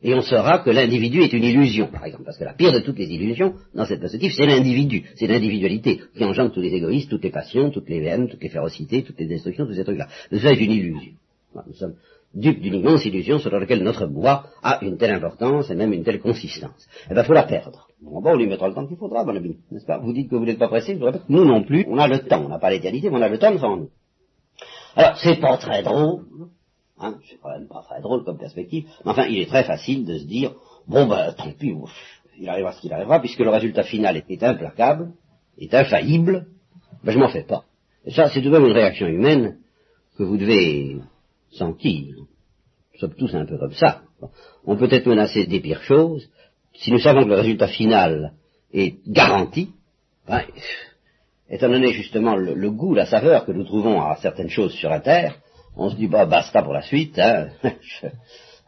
et 0.06 0.14
on 0.14 0.22
saura 0.22 0.60
que 0.60 0.70
l'individu 0.70 1.24
est 1.24 1.34
une 1.34 1.44
illusion, 1.44 1.88
par 1.88 2.06
exemple, 2.06 2.26
parce 2.26 2.38
que 2.38 2.44
la 2.44 2.54
pire 2.54 2.72
de 2.72 2.80
toutes 2.80 3.00
les 3.00 3.08
illusions, 3.08 3.56
dans 3.74 3.86
cette 3.86 4.00
perspective, 4.00 4.34
c'est 4.38 4.46
l'individu, 4.46 5.04
c'est 5.16 5.26
l'individualité, 5.26 6.00
qui 6.16 6.24
engendre 6.24 6.54
tous 6.54 6.62
les 6.62 6.76
égoïstes, 6.76 7.10
toutes 7.10 7.24
les 7.24 7.32
passions, 7.32 7.72
toutes 7.72 7.90
les 7.90 8.04
haines, 8.04 8.30
toutes 8.30 8.44
les 8.44 8.50
férocités, 8.50 9.02
toutes 9.02 9.20
les 9.20 9.26
destructions, 9.26 9.66
tous 9.66 9.74
ces 9.74 9.84
trucs-là. 9.84 10.08
Ça 10.32 10.52
est 10.52 10.60
une 10.60 10.72
illusion. 10.72 11.14
Nous 11.66 11.74
sommes 11.74 11.96
dupes 12.36 12.62
d'une 12.62 12.76
immense 12.76 13.06
illusion 13.06 13.40
sur 13.40 13.50
laquelle 13.52 13.84
notre 13.84 14.06
bois 14.06 14.46
a 14.62 14.84
une 14.84 14.98
telle 14.98 15.14
importance 15.14 15.70
et 15.70 15.76
même 15.76 15.94
une 15.94 16.04
telle 16.04 16.20
consistance. 16.20 16.88
Eh 17.10 17.14
bien, 17.14 17.24
il 17.24 17.26
faut 17.26 17.34
la 17.34 17.44
perdre. 17.44 17.88
Bon, 18.02 18.22
bon, 18.22 18.32
on 18.32 18.36
lui 18.36 18.48
mettra 18.48 18.68
le 18.68 18.74
temps 18.74 18.86
qu'il 18.86 18.98
faudra, 18.98 19.24
mon 19.24 19.36
ami, 19.36 19.58
n'est-ce 19.72 19.86
pas? 19.86 19.98
Vous 19.98 20.14
dites 20.14 20.30
que 20.30 20.36
vous 20.36 20.46
n'êtes 20.46 20.60
pas 20.60 20.68
pressé, 20.68 20.94
je 20.94 21.00
vous 21.00 21.06
répète, 21.06 21.24
nous 21.30 21.46
non 21.46 21.64
plus, 21.64 21.86
on 21.90 21.98
a 21.98 22.08
le 22.08 22.20
temps, 22.20 22.44
on 22.46 22.50
n'a 22.50 22.60
pas 22.60 22.70
l'éternité, 22.70 23.10
mais 23.10 23.18
on 23.18 23.22
a 23.22 23.30
le 23.30 23.40
temps 23.40 23.52
devant 23.52 23.78
nous. 23.78 23.90
Alors, 24.96 25.18
c'est 25.18 25.40
pas 25.40 25.58
très 25.58 25.84
drôle, 25.84 26.24
Hein, 26.98 27.16
c'est 27.30 27.38
quand 27.42 27.50
même 27.50 27.68
pas 27.68 27.82
très 27.82 28.02
drôle 28.02 28.24
comme 28.24 28.38
perspective. 28.38 28.86
Mais 29.04 29.12
enfin, 29.12 29.26
il 29.26 29.40
est 29.40 29.48
très 29.48 29.66
facile 29.66 30.06
de 30.06 30.18
se 30.18 30.24
dire, 30.26 30.54
bon 30.88 31.08
ben, 31.08 31.34
tant 31.34 31.52
pis, 31.52 31.76
il 32.40 32.50
arrivera 32.50 32.72
ce 32.72 32.82
qu'il 32.82 32.94
arrivera, 32.94 33.20
puisque 33.20 33.40
le 33.40 33.50
résultat 33.50 33.84
final 33.84 34.16
est, 34.16 34.44
implacable, 34.44 35.12
est 35.58 35.74
infaillible, 35.74 36.48
ben 37.04 37.12
je 37.12 37.20
m'en 37.20 37.30
fais 37.30 37.44
pas. 37.44 37.66
Et 38.06 38.12
ça, 38.12 38.30
c'est 38.30 38.42
tout 38.42 38.50
de 38.50 38.58
même 38.58 38.66
une 38.66 38.74
réaction 38.74 39.08
humaine 39.08 39.58
que 40.18 40.24
vous 40.24 40.38
devez 40.38 40.98
sentir. 41.58 42.16
Nous 42.18 43.00
sommes 43.00 43.16
tous 43.16 43.34
un 43.36 43.46
peu 43.46 43.58
comme 43.58 43.74
ça. 43.74 44.02
On 44.66 44.78
peut 44.78 44.88
être 44.92 45.08
menacé 45.08 45.46
des 45.46 45.60
pires 45.60 45.84
choses. 45.84 46.30
Si 46.74 46.92
nous 46.92 47.00
savons 47.00 47.24
que 47.24 47.30
le 47.30 47.36
résultat 47.36 47.68
final 47.68 48.34
est 48.74 48.98
garanti, 49.08 49.70
ben, 50.28 50.42
étant 51.50 51.70
donné 51.70 51.92
justement 51.94 52.36
le, 52.36 52.72
goût, 52.72 52.94
la 52.94 53.06
saveur 53.06 53.46
que 53.46 53.52
nous 53.52 53.64
trouvons 53.64 54.02
à 54.02 54.16
certaines 54.18 54.50
choses 54.50 54.74
sur 54.74 54.90
la 54.90 55.00
terre, 55.00 55.36
on 55.78 55.90
se 55.90 55.96
dit, 55.96 56.08
bah, 56.08 56.26
basta 56.26 56.62
pour 56.64 56.74
la 56.74 56.82
suite. 56.82 57.20
Hein. 57.20 57.50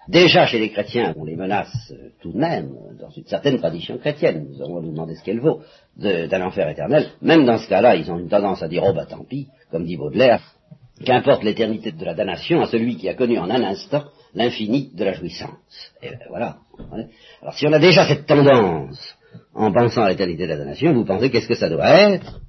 Déjà 0.08 0.46
chez 0.46 0.60
les 0.60 0.70
chrétiens, 0.70 1.13
on 1.17 1.25
les 1.25 1.36
menace 1.36 1.91
euh, 1.91 2.10
tout 2.22 2.32
de 2.32 2.38
même, 2.38 2.74
dans 2.98 3.10
une 3.10 3.25
certaine 3.25 3.58
tradition 3.58 3.98
chrétienne, 3.98 4.48
nous 4.50 4.63
allons 4.63 4.82
nous 4.82 4.91
demander 4.91 5.15
ce 5.15 5.24
qu'elle 5.24 5.41
vaut, 5.41 5.62
d'un 5.98 6.41
enfer 6.44 6.70
éternel. 6.70 7.08
Même 7.22 7.46
dans 7.46 7.58
ce 7.58 7.67
cas-là, 7.67 7.96
ils 7.96 8.10
ont 8.10 8.17
une 8.17 8.29
tendance 8.29 8.63
à 8.63 8.70
dire, 8.70 8.84
oh 8.86 8.94
bah 8.94 9.06
tant 9.06 9.25
pis, 9.25 9.48
comme 9.70 9.86
dit 9.86 9.98
Baudelaire, 9.98 10.41
qu'importe 11.04 11.44
l'éternité 11.44 11.92
de 11.92 12.06
la 12.06 12.13
damnation 12.13 12.62
à 12.62 12.68
celui 12.68 12.98
qui 12.98 13.10
a 13.10 13.13
connu 13.13 13.38
en 13.38 13.50
un 13.50 13.63
instant 13.63 14.06
l'infini 14.34 14.92
de 14.94 15.04
la 15.04 15.13
jouissance. 15.13 15.94
Et 16.01 16.10
ben, 16.10 16.20
voilà. 16.30 16.58
Alors 17.42 17.54
si 17.54 17.68
on 17.68 17.74
a 17.74 17.80
déjà 17.80 18.08
cette 18.08 18.25
tendance 18.25 19.16
en 19.54 19.72
pensant 19.72 20.04
à 20.04 20.10
l'éternité 20.10 20.44
de 20.44 20.50
la 20.50 20.58
damnation, 20.58 20.94
vous 20.94 21.06
pensez 21.06 21.30
qu'est-ce 21.30 21.48
que 21.48 21.56
ça 21.56 21.70
doit 21.70 21.89
être? 21.89 22.42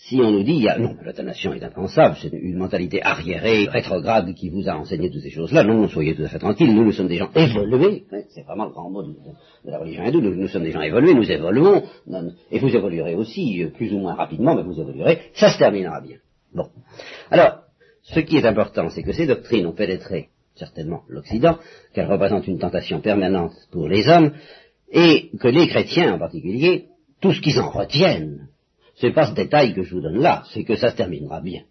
Si 0.00 0.16
on 0.22 0.30
nous 0.30 0.44
dit, 0.44 0.64
non, 0.78 0.94
l'euthanasie 1.02 1.48
est 1.48 1.64
impensable, 1.64 2.16
c'est 2.22 2.32
une 2.32 2.56
mentalité 2.56 3.02
arriérée, 3.02 3.66
rétrograde 3.68 4.32
qui 4.34 4.48
vous 4.48 4.68
a 4.68 4.76
enseigné 4.76 5.10
toutes 5.10 5.22
ces 5.22 5.30
choses-là, 5.30 5.64
non, 5.64 5.88
soyez 5.88 6.14
tout 6.14 6.22
à 6.22 6.28
fait 6.28 6.38
tranquille, 6.38 6.72
nous, 6.72 6.84
nous 6.84 6.92
sommes 6.92 7.08
des 7.08 7.16
gens 7.16 7.30
évolués, 7.34 8.04
c'est 8.28 8.42
vraiment 8.42 8.66
le 8.66 8.70
grand 8.70 8.90
mot 8.90 9.02
de, 9.02 9.16
la 9.64 9.78
religion 9.78 10.04
hindoue, 10.04 10.20
nous, 10.20 10.46
sommes 10.46 10.62
des 10.62 10.70
gens 10.70 10.82
évolués, 10.82 11.14
nous 11.14 11.28
évoluons, 11.28 11.82
et 12.52 12.58
vous 12.60 12.76
évoluerez 12.76 13.16
aussi, 13.16 13.64
euh, 13.64 13.70
plus 13.70 13.92
ou 13.92 13.98
moins 13.98 14.14
rapidement, 14.14 14.54
mais 14.54 14.62
vous 14.62 14.80
évoluerez, 14.80 15.18
ça 15.34 15.50
se 15.50 15.58
terminera 15.58 16.00
bien. 16.00 16.18
Bon. 16.54 16.68
Alors, 17.30 17.64
ce 18.12 18.20
qui 18.20 18.36
est 18.36 18.46
important, 18.46 18.88
c'est 18.90 19.02
que 19.02 19.12
ces 19.12 19.26
doctrines 19.26 19.66
ont 19.66 19.72
pénétré 19.72 20.28
certainement 20.54 21.02
l'Occident, 21.08 21.58
qu'elles 21.94 22.10
représentent 22.10 22.48
une 22.48 22.58
tentation 22.58 23.00
permanente 23.00 23.52
pour 23.70 23.88
les 23.88 24.08
hommes, 24.08 24.32
et 24.90 25.30
que 25.38 25.48
les 25.48 25.68
chrétiens 25.68 26.14
en 26.14 26.18
particulier, 26.18 26.86
tout 27.20 27.32
ce 27.32 27.40
qu'ils 27.40 27.60
en 27.60 27.70
retiennent, 27.70 28.48
c'est 28.96 29.12
pas 29.12 29.26
ce 29.26 29.34
détail 29.34 29.74
que 29.74 29.82
je 29.82 29.94
vous 29.94 30.00
donne 30.00 30.20
là, 30.20 30.42
c'est 30.52 30.64
que 30.64 30.76
ça 30.76 30.90
se 30.90 30.96
terminera 30.96 31.40
bien. 31.40 31.62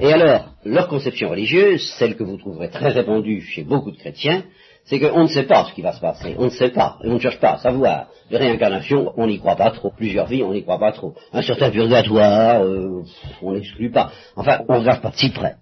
Et 0.00 0.12
alors, 0.12 0.54
leur 0.64 0.88
conception 0.88 1.30
religieuse, 1.30 1.94
celle 1.98 2.16
que 2.16 2.24
vous 2.24 2.36
trouverez 2.36 2.70
très 2.70 2.88
répandue 2.88 3.42
chez 3.42 3.62
beaucoup 3.62 3.92
de 3.92 3.96
chrétiens, 3.96 4.44
c'est 4.84 5.00
qu'on 5.00 5.22
ne 5.22 5.28
sait 5.28 5.44
pas 5.44 5.64
ce 5.64 5.74
qui 5.74 5.82
va 5.82 5.92
se 5.92 6.00
passer, 6.00 6.36
on 6.38 6.46
ne 6.46 6.50
sait 6.50 6.70
pas, 6.70 6.98
et 7.02 7.08
on 7.08 7.14
ne 7.14 7.18
cherche 7.18 7.40
pas 7.40 7.52
à 7.52 7.58
savoir. 7.58 8.06
Les 8.30 8.38
réincarnations, 8.38 9.12
on 9.16 9.26
n'y 9.26 9.38
croit 9.38 9.56
pas 9.56 9.70
trop, 9.70 9.90
plusieurs 9.90 10.26
vies, 10.26 10.42
on 10.42 10.52
n'y 10.52 10.62
croit 10.62 10.78
pas 10.78 10.92
trop. 10.92 11.14
Un 11.32 11.42
certain 11.42 11.70
purgatoire, 11.70 12.62
euh, 12.62 13.02
on 13.42 13.52
n'exclut 13.52 13.90
pas. 13.90 14.12
Enfin, 14.36 14.60
on 14.68 14.74
ne 14.74 14.78
regarde 14.80 15.00
pas 15.00 15.10
de 15.10 15.16
si 15.16 15.30
près. 15.30 15.56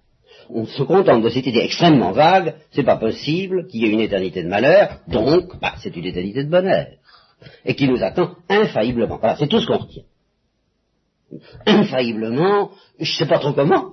On 0.50 0.66
se 0.66 0.82
contente 0.82 1.22
de 1.22 1.28
cette 1.28 1.46
idée 1.46 1.60
extrêmement 1.60 2.12
vague, 2.12 2.54
c'est 2.72 2.82
pas 2.82 2.96
possible 2.96 3.66
qu'il 3.68 3.82
y 3.82 3.86
ait 3.86 3.92
une 3.92 4.00
éternité 4.00 4.42
de 4.42 4.48
malheur, 4.48 4.98
donc, 5.08 5.58
bah, 5.60 5.74
c'est 5.78 5.96
une 5.96 6.06
éternité 6.06 6.44
de 6.44 6.50
bonheur. 6.50 6.86
Et 7.64 7.74
qui 7.74 7.88
nous 7.88 8.02
attend 8.02 8.32
infailliblement. 8.48 9.18
Voilà, 9.18 9.36
c'est 9.36 9.48
tout 9.48 9.60
ce 9.60 9.66
qu'on 9.66 9.78
retient 9.78 10.02
infailliblement, 11.66 12.70
je 12.98 13.10
ne 13.10 13.16
sais 13.16 13.26
pas 13.26 13.38
trop 13.38 13.52
comment, 13.52 13.92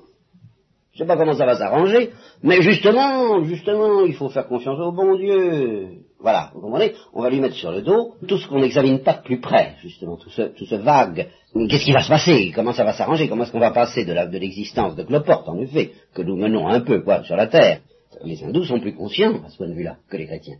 je 0.99 1.05
ne 1.05 1.07
sais 1.07 1.15
pas 1.15 1.17
comment 1.17 1.37
ça 1.37 1.45
va 1.45 1.55
s'arranger, 1.55 2.09
mais 2.43 2.61
justement, 2.61 3.41
justement, 3.45 4.01
il 4.01 4.13
faut 4.15 4.27
faire 4.27 4.47
confiance 4.47 4.77
au 4.81 4.91
bon 4.91 5.15
Dieu. 5.15 5.87
Voilà, 6.19 6.51
vous 6.53 6.59
comprenez? 6.59 6.93
On 7.13 7.21
va 7.21 7.29
lui 7.29 7.39
mettre 7.39 7.55
sur 7.55 7.71
le 7.71 7.81
dos 7.81 8.15
tout 8.27 8.37
ce 8.37 8.45
qu'on 8.49 8.59
n'examine 8.59 8.99
pas 8.99 9.13
de 9.13 9.21
plus 9.21 9.39
près, 9.39 9.75
justement, 9.81 10.17
tout 10.17 10.29
ce, 10.29 10.41
tout 10.41 10.65
ce 10.65 10.75
vague. 10.75 11.29
Qu'est-ce 11.53 11.85
qui 11.85 11.93
va 11.93 12.01
se 12.01 12.09
passer? 12.09 12.51
Comment 12.53 12.73
ça 12.73 12.83
va 12.83 12.91
s'arranger? 12.91 13.29
Comment 13.29 13.43
est-ce 13.43 13.53
qu'on 13.53 13.59
va 13.59 13.71
passer 13.71 14.03
de, 14.03 14.11
l'existence 14.37 14.97
de, 14.97 15.03
cloporte, 15.03 15.47
en 15.47 15.57
effet, 15.59 15.91
que 16.13 16.21
nous 16.21 16.35
menons 16.35 16.67
un 16.67 16.81
peu, 16.81 16.99
quoi, 16.99 17.23
sur 17.23 17.37
la 17.37 17.47
Terre? 17.47 17.79
Les 18.25 18.43
hindous 18.43 18.65
sont 18.65 18.81
plus 18.81 18.93
conscients, 18.93 19.41
à 19.45 19.49
ce 19.49 19.55
point 19.55 19.69
de 19.69 19.75
vue-là, 19.75 19.95
que 20.09 20.17
les 20.17 20.25
chrétiens. 20.25 20.57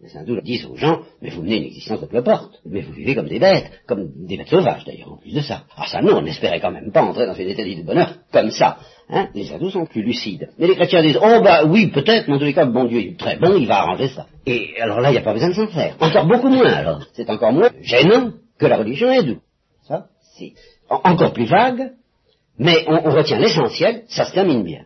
Les 0.00 0.16
hindous 0.16 0.40
disent 0.42 0.64
aux 0.66 0.76
gens, 0.76 1.00
mais 1.20 1.30
vous 1.30 1.42
menez 1.42 1.56
une 1.56 1.64
existence 1.64 2.00
de 2.00 2.06
cloporte, 2.06 2.60
mais 2.64 2.82
vous 2.82 2.92
vivez 2.92 3.16
comme 3.16 3.26
des 3.26 3.40
bêtes, 3.40 3.68
comme 3.84 4.08
des 4.28 4.36
bêtes 4.36 4.48
sauvages 4.48 4.84
d'ailleurs, 4.84 5.12
en 5.12 5.16
plus 5.16 5.34
de 5.34 5.40
ça. 5.40 5.64
Ah 5.76 5.88
ça 5.88 6.00
non, 6.00 6.18
on 6.18 6.22
n'espérait 6.22 6.60
quand 6.60 6.70
même 6.70 6.92
pas 6.92 7.02
entrer 7.02 7.26
dans 7.26 7.34
une 7.34 7.48
état 7.48 7.64
de 7.64 7.82
bonheur 7.82 8.14
comme 8.32 8.52
ça. 8.52 8.78
Hein 9.10 9.28
les 9.34 9.52
hindous 9.52 9.70
sont 9.70 9.86
plus 9.86 10.02
lucides. 10.02 10.50
Mais 10.56 10.68
les 10.68 10.76
chrétiens 10.76 11.02
disent, 11.02 11.18
oh 11.20 11.40
bah 11.42 11.64
oui, 11.66 11.88
peut-être, 11.88 12.28
mais 12.28 12.34
en 12.34 12.38
tous 12.38 12.44
les 12.44 12.54
cas, 12.54 12.66
bon 12.66 12.84
Dieu 12.84 13.00
est 13.00 13.18
très 13.18 13.38
bon, 13.38 13.56
il 13.56 13.66
va 13.66 13.80
arranger 13.80 14.06
ça. 14.06 14.26
Et 14.46 14.80
alors 14.80 15.00
là, 15.00 15.08
il 15.10 15.14
n'y 15.14 15.18
a 15.18 15.22
pas 15.22 15.32
besoin 15.32 15.48
de 15.48 15.54
s'en 15.54 15.66
faire. 15.66 15.96
Encore 15.98 16.26
beaucoup 16.26 16.48
moins 16.48 16.72
alors. 16.72 17.02
C'est 17.14 17.28
encore 17.28 17.52
moins 17.52 17.70
gênant 17.80 18.34
que 18.56 18.66
la 18.66 18.76
religion 18.76 19.08
hindoue. 19.08 19.40
Ça, 19.88 20.06
c'est 20.36 20.52
encore 20.88 21.32
plus 21.32 21.46
vague, 21.46 21.90
mais 22.56 22.84
on 22.86 23.10
retient 23.10 23.38
l'essentiel, 23.38 24.04
ça 24.06 24.26
se 24.26 24.32
termine 24.32 24.62
bien. 24.62 24.84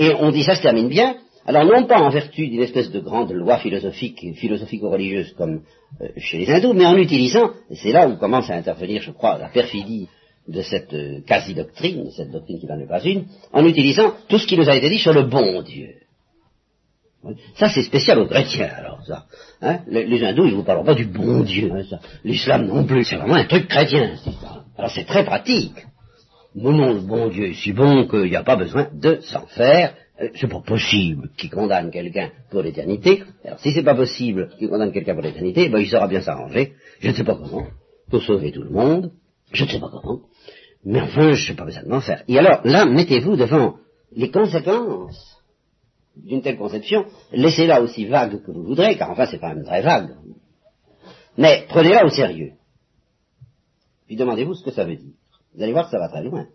Et 0.00 0.12
on 0.18 0.32
dit 0.32 0.42
ça 0.42 0.56
se 0.56 0.62
termine 0.62 0.88
bien, 0.88 1.14
alors 1.46 1.64
non 1.64 1.86
pas 1.86 2.00
en 2.00 2.10
vertu 2.10 2.48
d'une 2.48 2.62
espèce 2.62 2.90
de 2.90 3.00
grande 3.00 3.32
loi 3.32 3.58
philosophique, 3.58 4.34
philosophico-religieuse 4.34 5.32
comme 5.38 5.62
euh, 6.00 6.08
chez 6.16 6.38
les 6.38 6.50
hindous, 6.50 6.72
mais 6.72 6.86
en 6.86 6.96
utilisant, 6.96 7.52
et 7.70 7.76
c'est 7.76 7.92
là 7.92 8.08
où 8.08 8.16
commence 8.16 8.50
à 8.50 8.56
intervenir, 8.56 9.00
je 9.00 9.12
crois, 9.12 9.38
la 9.38 9.48
perfidie 9.48 10.08
de 10.48 10.62
cette 10.62 10.92
euh, 10.92 11.20
quasi-doctrine, 11.24 12.10
cette 12.10 12.32
doctrine 12.32 12.58
qui 12.58 12.66
n'en 12.66 12.80
est 12.80 12.88
pas 12.88 13.02
une, 13.02 13.26
en 13.52 13.64
utilisant 13.64 14.14
tout 14.28 14.38
ce 14.38 14.46
qui 14.46 14.56
nous 14.56 14.68
a 14.68 14.74
été 14.76 14.88
dit 14.88 14.98
sur 14.98 15.12
le 15.12 15.22
bon 15.22 15.62
Dieu. 15.62 15.94
Ça, 17.56 17.68
c'est 17.68 17.82
spécial 17.82 18.18
aux 18.18 18.26
chrétiens, 18.26 18.70
alors, 18.76 19.04
ça. 19.04 19.26
Hein 19.60 19.80
les, 19.88 20.24
hindous, 20.24 20.46
ils 20.46 20.52
ne 20.52 20.56
vous 20.56 20.64
parlent 20.64 20.84
pas 20.84 20.94
du 20.94 21.06
bon 21.06 21.42
Dieu, 21.42 21.72
hein, 21.72 21.98
L'islam 22.24 22.66
non 22.66 22.84
plus, 22.84 23.04
c'est 23.04 23.16
vraiment 23.16 23.34
un 23.34 23.44
truc 23.44 23.68
chrétien, 23.68 24.14
Alors, 24.76 24.90
c'est 24.90 25.06
très 25.06 25.24
pratique. 25.24 25.74
Mon 26.54 26.72
nom, 26.72 26.94
le 26.94 27.00
bon 27.00 27.28
Dieu 27.28 27.52
si 27.52 27.72
bon 27.72 28.06
qu'il 28.06 28.30
n'y 28.30 28.36
a 28.36 28.42
pas 28.42 28.56
besoin 28.56 28.88
de 28.92 29.20
s'en 29.20 29.46
faire, 29.46 29.94
c'est 30.34 30.48
pas 30.48 30.60
possible 30.60 31.30
qu'il 31.36 31.50
condamne 31.50 31.90
quelqu'un 31.90 32.30
pour 32.50 32.62
l'éternité. 32.62 33.22
Alors 33.44 33.58
si 33.60 33.72
c'est 33.72 33.82
pas 33.82 33.94
possible 33.94 34.50
qu'il 34.58 34.68
condamne 34.68 34.92
quelqu'un 34.92 35.14
pour 35.14 35.22
l'éternité, 35.22 35.68
ben 35.68 35.78
il 35.78 35.88
saura 35.88 36.08
bien 36.08 36.22
s'arranger. 36.22 36.74
Je 37.00 37.08
ne 37.10 37.14
sais 37.14 37.24
pas 37.24 37.34
comment. 37.36 37.66
Pour 38.10 38.22
sauver 38.22 38.52
tout 38.52 38.62
le 38.62 38.70
monde. 38.70 39.12
Je 39.52 39.64
ne 39.64 39.68
sais 39.68 39.78
pas 39.78 39.90
comment. 39.90 40.20
Mais 40.84 41.00
enfin, 41.00 41.32
je 41.32 41.50
n'ai 41.50 41.56
pas 41.56 41.64
besoin 41.64 41.82
de 41.82 41.88
m'en 41.88 42.00
faire. 42.00 42.22
Et 42.28 42.38
alors, 42.38 42.60
là, 42.64 42.84
mettez-vous 42.86 43.36
devant 43.36 43.76
les 44.12 44.30
conséquences 44.30 45.42
d'une 46.16 46.42
telle 46.42 46.56
conception. 46.56 47.06
Laissez-la 47.32 47.82
aussi 47.82 48.06
vague 48.06 48.42
que 48.42 48.50
vous 48.50 48.62
voudrez, 48.62 48.96
car 48.96 49.10
enfin, 49.10 49.26
c'est 49.26 49.40
pas 49.40 49.52
une 49.52 49.64
vraie 49.64 49.82
vague. 49.82 50.14
Mais 51.36 51.66
prenez-la 51.68 52.06
au 52.06 52.08
sérieux. 52.08 52.52
Puis 54.06 54.16
demandez-vous 54.16 54.54
ce 54.54 54.64
que 54.64 54.70
ça 54.70 54.84
veut 54.84 54.96
dire. 54.96 55.12
Vous 55.54 55.62
allez 55.62 55.72
voir 55.72 55.86
que 55.86 55.90
ça 55.90 55.98
va 55.98 56.08
très 56.08 56.22
loin. 56.22 56.46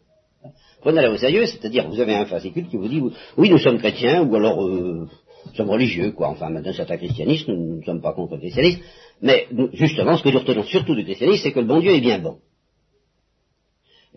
Prenez-la 0.82 1.12
au 1.12 1.18
sérieux, 1.18 1.46
c'est-à-dire 1.46 1.88
vous 1.88 2.00
avez 2.00 2.16
un 2.16 2.26
fascicule 2.26 2.68
qui 2.68 2.78
vous 2.78 2.88
dit 2.88 3.02
oui 3.38 3.50
nous 3.50 3.60
sommes 3.60 3.78
chrétiens 3.78 4.24
ou 4.24 4.36
alors 4.36 4.66
euh, 4.66 5.08
nous 5.46 5.56
sommes 5.56 5.70
religieux, 5.70 6.12
quoi. 6.12 6.30
Enfin, 6.30 6.50
d'un 6.52 6.74
certain 6.74 6.98
christianisme, 6.98 7.54
nous 7.54 7.78
ne 7.78 7.84
sommes 7.84 8.02
pas 8.02 8.14
contre 8.14 8.36
le 8.36 8.40
christianisme, 8.42 8.82
mais 9.22 9.48
justement 9.74 10.18
ce 10.18 10.24
que 10.24 10.30
nous 10.30 10.40
retenons 10.40 10.64
surtout 10.64 10.96
du 10.96 11.04
christianisme, 11.04 11.44
c'est 11.44 11.52
que 11.52 11.60
le 11.60 11.68
bon 11.68 11.80
Dieu 11.80 11.94
est 11.94 12.02
bien 12.02 12.20
bon. 12.20 12.38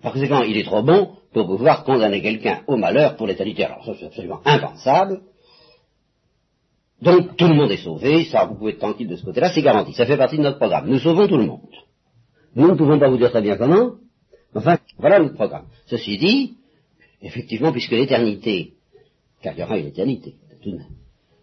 Par 0.02 0.12
conséquent, 0.12 0.42
il 0.42 0.56
est 0.56 0.64
trop 0.64 0.82
bon 0.82 1.10
pour 1.32 1.46
pouvoir 1.46 1.84
condamner 1.84 2.20
quelqu'un 2.20 2.62
au 2.66 2.76
malheur 2.76 3.16
pour 3.16 3.26
l'éternité. 3.26 3.64
Alors 3.64 3.84
ça 3.84 3.92
c'est 3.98 4.06
absolument 4.06 4.40
impensable. 4.44 5.20
Donc 7.02 7.36
tout 7.36 7.48
le 7.48 7.54
monde 7.54 7.70
est 7.70 7.84
sauvé, 7.84 8.24
ça 8.24 8.46
vous 8.46 8.54
pouvez 8.54 8.72
être 8.72 8.78
tranquille 8.78 9.08
de 9.08 9.16
ce 9.16 9.24
côté-là, 9.24 9.50
c'est 9.50 9.62
garanti, 9.62 9.92
ça 9.92 10.06
fait 10.06 10.16
partie 10.16 10.38
de 10.38 10.42
notre 10.42 10.58
programme. 10.58 10.88
Nous 10.88 10.98
sauvons 10.98 11.28
tout 11.28 11.36
le 11.36 11.44
monde. 11.44 11.60
Nous 12.56 12.68
ne 12.68 12.74
pouvons 12.74 12.98
pas 12.98 13.08
vous 13.08 13.18
dire 13.18 13.30
très 13.30 13.42
bien 13.42 13.56
comment, 13.56 13.96
Enfin, 14.54 14.78
voilà 14.98 15.18
notre 15.18 15.34
programme. 15.34 15.66
Ceci 15.86 16.16
dit, 16.18 16.54
effectivement, 17.22 17.72
puisque 17.72 17.92
l'éternité, 17.92 18.72
car 19.42 19.54
il 19.54 19.60
y 19.60 19.62
aura 19.62 19.78
une 19.78 19.86
éternité, 19.86 20.34
tout 20.62 20.70
de 20.70 20.76
même, 20.76 20.86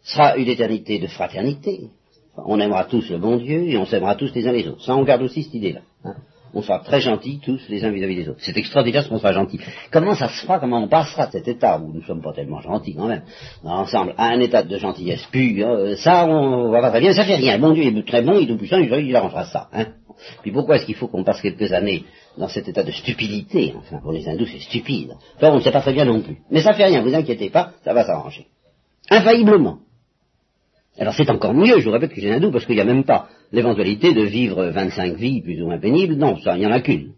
sera 0.04 0.38
une 0.38 0.48
éternité 0.48 1.00
de 1.00 1.08
fraternité. 1.08 1.90
on 2.38 2.60
aimera 2.60 2.86
tous 2.86 3.10
le 3.10 3.18
bon 3.18 3.38
Dieu 3.38 3.68
et 3.68 3.78
on 3.78 3.86
s'aimera 3.86 4.16
tous 4.16 4.34
les 4.34 4.48
uns 4.48 4.52
les 4.52 4.68
autres. 4.68 4.84
Ça, 4.84 4.96
on 4.96 5.04
garde 5.04 5.22
aussi 5.22 5.44
cette 5.44 5.54
idée-là. 5.54 5.82
Hein. 6.04 6.16
On 6.54 6.62
sera 6.62 6.80
très 6.80 7.00
gentils 7.00 7.40
tous 7.44 7.62
les 7.70 7.84
uns 7.86 7.92
vis-à-vis 7.92 8.16
des 8.16 8.30
autres. 8.30 8.40
C'est 8.42 8.58
extraordinaire 8.58 9.04
ce 9.04 9.10
qu'on 9.10 9.20
sera 9.20 9.32
gentils. 9.32 9.60
Comment 9.90 10.16
ça 10.16 10.28
se 10.28 10.42
fera, 10.42 10.60
comment 10.60 10.84
on 10.84 10.88
passera 10.90 11.28
de 11.28 11.32
cet 11.32 11.48
état 11.48 11.80
où 11.80 11.88
nous 11.88 12.02
ne 12.02 12.06
sommes 12.06 12.22
pas 12.22 12.34
tellement 12.34 12.60
gentils 12.60 12.94
quand 12.94 13.08
même, 13.08 13.24
ensemble, 13.64 14.14
à 14.18 14.28
un 14.28 14.40
état 14.40 14.64
de 14.64 14.78
gentillesse 14.78 15.26
pure, 15.32 15.70
euh, 15.70 15.96
ça, 15.96 16.28
on 16.28 16.70
va 16.70 16.82
pas 16.82 16.90
très 16.90 17.00
bien, 17.00 17.14
ça 17.14 17.24
fait 17.24 17.36
rien. 17.36 17.58
Bon 17.58 17.72
Dieu 17.74 17.84
est 17.84 18.08
très 18.08 18.22
bon, 18.22 18.38
il 18.38 18.44
est 18.44 18.48
tout 18.48 18.58
puissant, 18.58 18.78
il, 18.78 18.92
il 18.92 19.16
arrangera 19.16 19.46
ça. 19.46 19.70
Hein. 19.72 19.86
Puis 20.42 20.52
pourquoi 20.52 20.76
est-ce 20.76 20.86
qu'il 20.86 20.96
faut 20.96 21.08
qu'on 21.08 21.24
passe 21.24 21.42
quelques 21.42 21.72
années 21.72 22.04
dans 22.38 22.48
cet 22.48 22.68
état 22.68 22.84
de 22.84 22.92
stupidité 22.92 23.74
Enfin, 23.78 23.98
pour 23.98 24.12
les 24.12 24.28
hindous, 24.28 24.46
c'est 24.46 24.60
stupide. 24.60 25.14
Enfin, 25.38 25.50
on 25.52 25.56
ne 25.56 25.62
sait 25.62 25.72
pas 25.72 25.82
très 25.82 25.94
bien 25.94 26.06
non 26.06 26.22
plus. 26.22 26.38
Mais 26.50 26.62
ça 26.62 26.74
fait 26.74 26.86
rien, 26.86 27.02
vous 27.02 27.14
inquiétez 27.14 27.50
pas, 27.50 27.74
ça 27.84 27.94
va 27.94 28.06
s'arranger. 28.06 28.48
Infailliblement. 29.10 29.80
Alors 30.98 31.14
c'est 31.14 31.30
encore 31.30 31.54
mieux, 31.54 31.80
je 31.80 31.86
vous 31.86 31.92
répète, 31.92 32.14
que 32.14 32.22
les 32.22 32.32
hindous, 32.32 32.52
parce 32.52 32.66
qu'il 32.66 32.76
n'y 32.76 32.82
a 32.82 32.86
même 32.86 33.06
pas 33.06 33.30
l'éventualité 33.52 34.14
de 34.14 34.24
vivre 34.24 34.66
25 34.66 35.16
vies 35.16 35.42
plus 35.42 35.62
ou 35.62 35.66
moins 35.66 35.80
pénibles. 35.80 36.16
Non, 36.16 36.38
ça, 36.40 36.56
il 36.56 36.60
n'y 36.60 36.68
en 36.68 36.72
a 36.72 36.82
qu'une. 36.82 37.14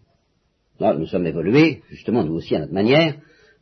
nous 0.79 1.07
sommes 1.07 1.27
évolués, 1.27 1.81
justement, 1.89 2.24
nous 2.24 2.36
aussi 2.36 2.55
à 2.55 2.60
notre 2.60 2.74
manière. 2.74 3.15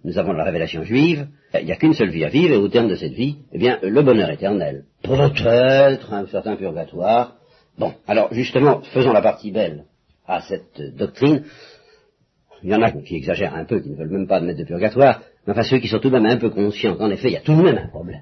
Nous 0.03 0.17
avons 0.17 0.33
la 0.33 0.43
révélation 0.43 0.83
juive. 0.83 1.27
Il 1.53 1.65
n'y 1.65 1.71
a 1.71 1.75
qu'une 1.75 1.93
seule 1.93 2.09
vie 2.09 2.25
à 2.25 2.29
vivre, 2.29 2.53
et 2.53 2.57
au 2.57 2.67
terme 2.67 2.87
de 2.87 2.95
cette 2.95 3.13
vie, 3.13 3.37
eh 3.51 3.57
bien, 3.57 3.79
le 3.81 4.01
bonheur 4.01 4.29
éternel. 4.29 4.85
Peut-être 5.03 6.13
un 6.13 6.25
certain 6.27 6.55
purgatoire, 6.55 7.35
Bon, 7.81 7.95
alors 8.07 8.31
justement, 8.31 8.81
faisons 8.93 9.11
la 9.11 9.23
partie 9.23 9.49
belle 9.49 9.85
à 10.27 10.39
cette 10.41 10.79
doctrine. 10.95 11.45
il 12.61 12.69
y 12.69 12.75
en 12.75 12.81
a 12.83 12.91
qui 12.91 13.15
exagèrent 13.15 13.55
un 13.55 13.65
peu, 13.65 13.81
qui 13.81 13.89
ne 13.89 13.95
veulent 13.95 14.11
même 14.11 14.27
pas 14.27 14.35
admettre 14.35 14.59
de 14.59 14.65
purgatoire, 14.65 15.23
mais 15.47 15.53
enfin 15.53 15.63
ceux 15.63 15.79
qui 15.79 15.87
sont 15.87 15.97
tout 15.97 16.11
de 16.11 16.19
même 16.19 16.27
un 16.27 16.37
peu 16.37 16.51
conscients 16.51 16.95
qu'en 16.95 17.09
effet, 17.09 17.29
il 17.29 17.33
y 17.33 17.37
a 17.37 17.41
tout 17.41 17.55
de 17.55 17.61
même 17.63 17.79
un 17.79 17.87
problème. 17.87 18.21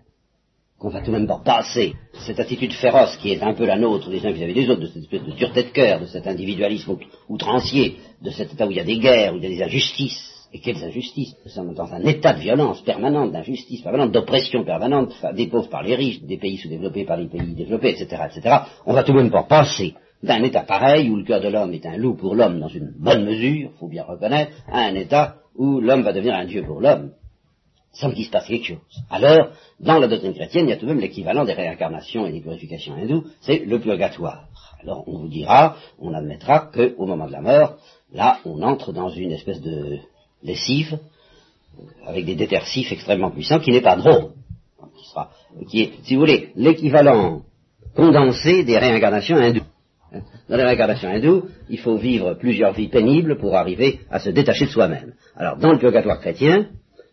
Qu'on 0.77 0.87
va 0.87 1.01
tout 1.01 1.11
de 1.11 1.17
même 1.17 1.27
pas 1.27 1.41
passer 1.43 1.93
cette 2.25 2.39
attitude 2.39 2.71
féroce 2.71 3.17
qui 3.17 3.33
est 3.33 3.43
un 3.43 3.53
peu 3.53 3.65
la 3.65 3.77
nôtre 3.77 4.09
les 4.09 4.25
uns 4.25 4.31
vis-à-vis 4.31 4.53
des 4.53 4.69
autres, 4.69 4.79
de 4.79 4.87
cette 4.87 5.03
espèce 5.03 5.25
de 5.25 5.31
dureté 5.33 5.63
de 5.63 5.71
cœur, 5.71 5.99
de 5.99 6.05
cet 6.05 6.25
individualisme 6.25 6.95
outrancier, 7.27 7.97
de 8.21 8.29
cet 8.29 8.53
état 8.53 8.65
où 8.65 8.71
il 8.71 8.77
y 8.77 8.79
a 8.79 8.85
des 8.85 8.99
guerres, 8.99 9.33
où 9.33 9.39
il 9.39 9.43
y 9.43 9.47
a 9.47 9.49
des 9.49 9.61
injustices, 9.61 10.38
et 10.51 10.59
quelles 10.59 10.83
injustices 10.83 11.35
Nous 11.45 11.51
sommes 11.51 11.73
dans 11.73 11.93
un 11.93 12.03
état 12.05 12.33
de 12.33 12.39
violence 12.39 12.81
permanente, 12.81 13.31
d'injustice 13.31 13.81
permanente, 13.81 14.11
d'oppression 14.11 14.63
permanente, 14.63 15.13
des 15.35 15.47
pauvres 15.47 15.69
par 15.69 15.83
les 15.83 15.95
riches, 15.95 16.21
des 16.23 16.37
pays 16.37 16.57
sous-développés 16.57 17.05
par 17.05 17.17
les 17.17 17.27
pays 17.27 17.53
développés, 17.53 17.91
etc., 17.91 18.23
etc. 18.25 18.55
On 18.85 18.93
va 18.93 19.03
tout 19.03 19.13
de 19.13 19.17
même 19.17 19.31
pas 19.31 19.43
passer 19.43 19.93
d'un 20.23 20.43
état 20.43 20.63
pareil 20.63 21.09
où 21.09 21.15
le 21.15 21.23
cœur 21.23 21.39
de 21.39 21.47
l'homme 21.47 21.73
est 21.73 21.85
un 21.85 21.97
loup 21.97 22.15
pour 22.15 22.35
l'homme 22.35 22.59
dans 22.59 22.67
une 22.67 22.93
bonne 22.97 23.25
mesure, 23.25 23.71
faut 23.79 23.87
bien 23.87 24.03
reconnaître, 24.03 24.51
à 24.67 24.79
un 24.81 24.95
état 24.95 25.35
où 25.55 25.79
l'homme 25.79 26.01
va 26.01 26.13
devenir 26.13 26.35
un 26.35 26.45
dieu 26.45 26.63
pour 26.63 26.81
l'homme, 26.81 27.11
sans 27.93 28.11
qu'il 28.11 28.25
se 28.25 28.31
passe 28.31 28.47
quelque 28.47 28.65
chose. 28.65 29.03
Alors, 29.09 29.51
dans 29.79 29.99
la 29.99 30.07
doctrine 30.07 30.33
chrétienne, 30.33 30.65
il 30.65 30.69
y 30.69 30.73
a 30.73 30.77
tout 30.77 30.85
de 30.85 30.91
même 30.91 30.99
l'équivalent 30.99 31.45
des 31.45 31.53
réincarnations 31.53 32.25
et 32.25 32.31
des 32.31 32.41
purifications 32.41 32.95
hindoues, 32.95 33.25
c'est 33.41 33.59
le 33.65 33.79
purgatoire. 33.79 34.47
Alors, 34.81 35.03
on 35.07 35.19
vous 35.19 35.27
dira, 35.27 35.75
on 35.99 36.13
admettra 36.13 36.69
qu'au 36.73 37.05
moment 37.05 37.27
de 37.27 37.33
la 37.33 37.41
mort, 37.41 37.77
là, 38.13 38.39
on 38.45 38.61
entre 38.61 38.93
dans 38.93 39.09
une 39.09 39.31
espèce 39.31 39.61
de 39.61 39.99
lessive, 40.43 40.99
avec 42.05 42.25
des 42.25 42.35
détersifs 42.35 42.91
extrêmement 42.91 43.31
puissants, 43.31 43.59
qui 43.59 43.71
n'est 43.71 43.81
pas 43.81 43.95
drôle, 43.95 44.31
qui 44.97 45.09
sera, 45.09 45.31
qui 45.69 45.81
est, 45.81 45.91
si 46.03 46.15
vous 46.15 46.21
voulez, 46.21 46.51
l'équivalent 46.55 47.43
condensé 47.95 48.63
des 48.63 48.77
réincarnations 48.77 49.37
hindoues. 49.37 49.63
Dans 50.49 50.57
les 50.57 50.63
réincarnations 50.63 51.09
hindoues, 51.09 51.43
il 51.69 51.79
faut 51.79 51.97
vivre 51.97 52.33
plusieurs 52.33 52.73
vies 52.73 52.87
pénibles 52.87 53.37
pour 53.37 53.55
arriver 53.55 53.99
à 54.09 54.19
se 54.19 54.29
détacher 54.29 54.65
de 54.65 54.71
soi-même. 54.71 55.13
Alors, 55.35 55.57
dans 55.57 55.71
le 55.71 55.77
purgatoire 55.77 56.19
chrétien, 56.19 56.69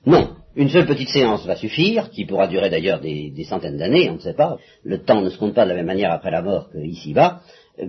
non. 0.07 0.37
Une 0.55 0.71
seule 0.71 0.87
petite 0.87 1.11
séance 1.11 1.45
va 1.45 1.57
suffire, 1.57 2.09
qui 2.11 2.25
pourra 2.25 2.47
durer 2.47 2.71
d'ailleurs 2.71 3.01
des, 3.01 3.45
centaines 3.45 3.77
d'années, 3.77 4.09
on 4.09 4.15
ne 4.15 4.21
sait 4.21 4.33
pas. 4.33 4.57
Le 4.85 5.03
temps 5.03 5.21
ne 5.21 5.29
se 5.29 5.37
compte 5.37 5.53
pas 5.53 5.65
de 5.65 5.71
la 5.71 5.77
même 5.77 5.87
manière 5.87 6.13
après 6.13 6.31
la 6.31 6.41
mort 6.41 6.71
qu'ici-bas, 6.73 7.43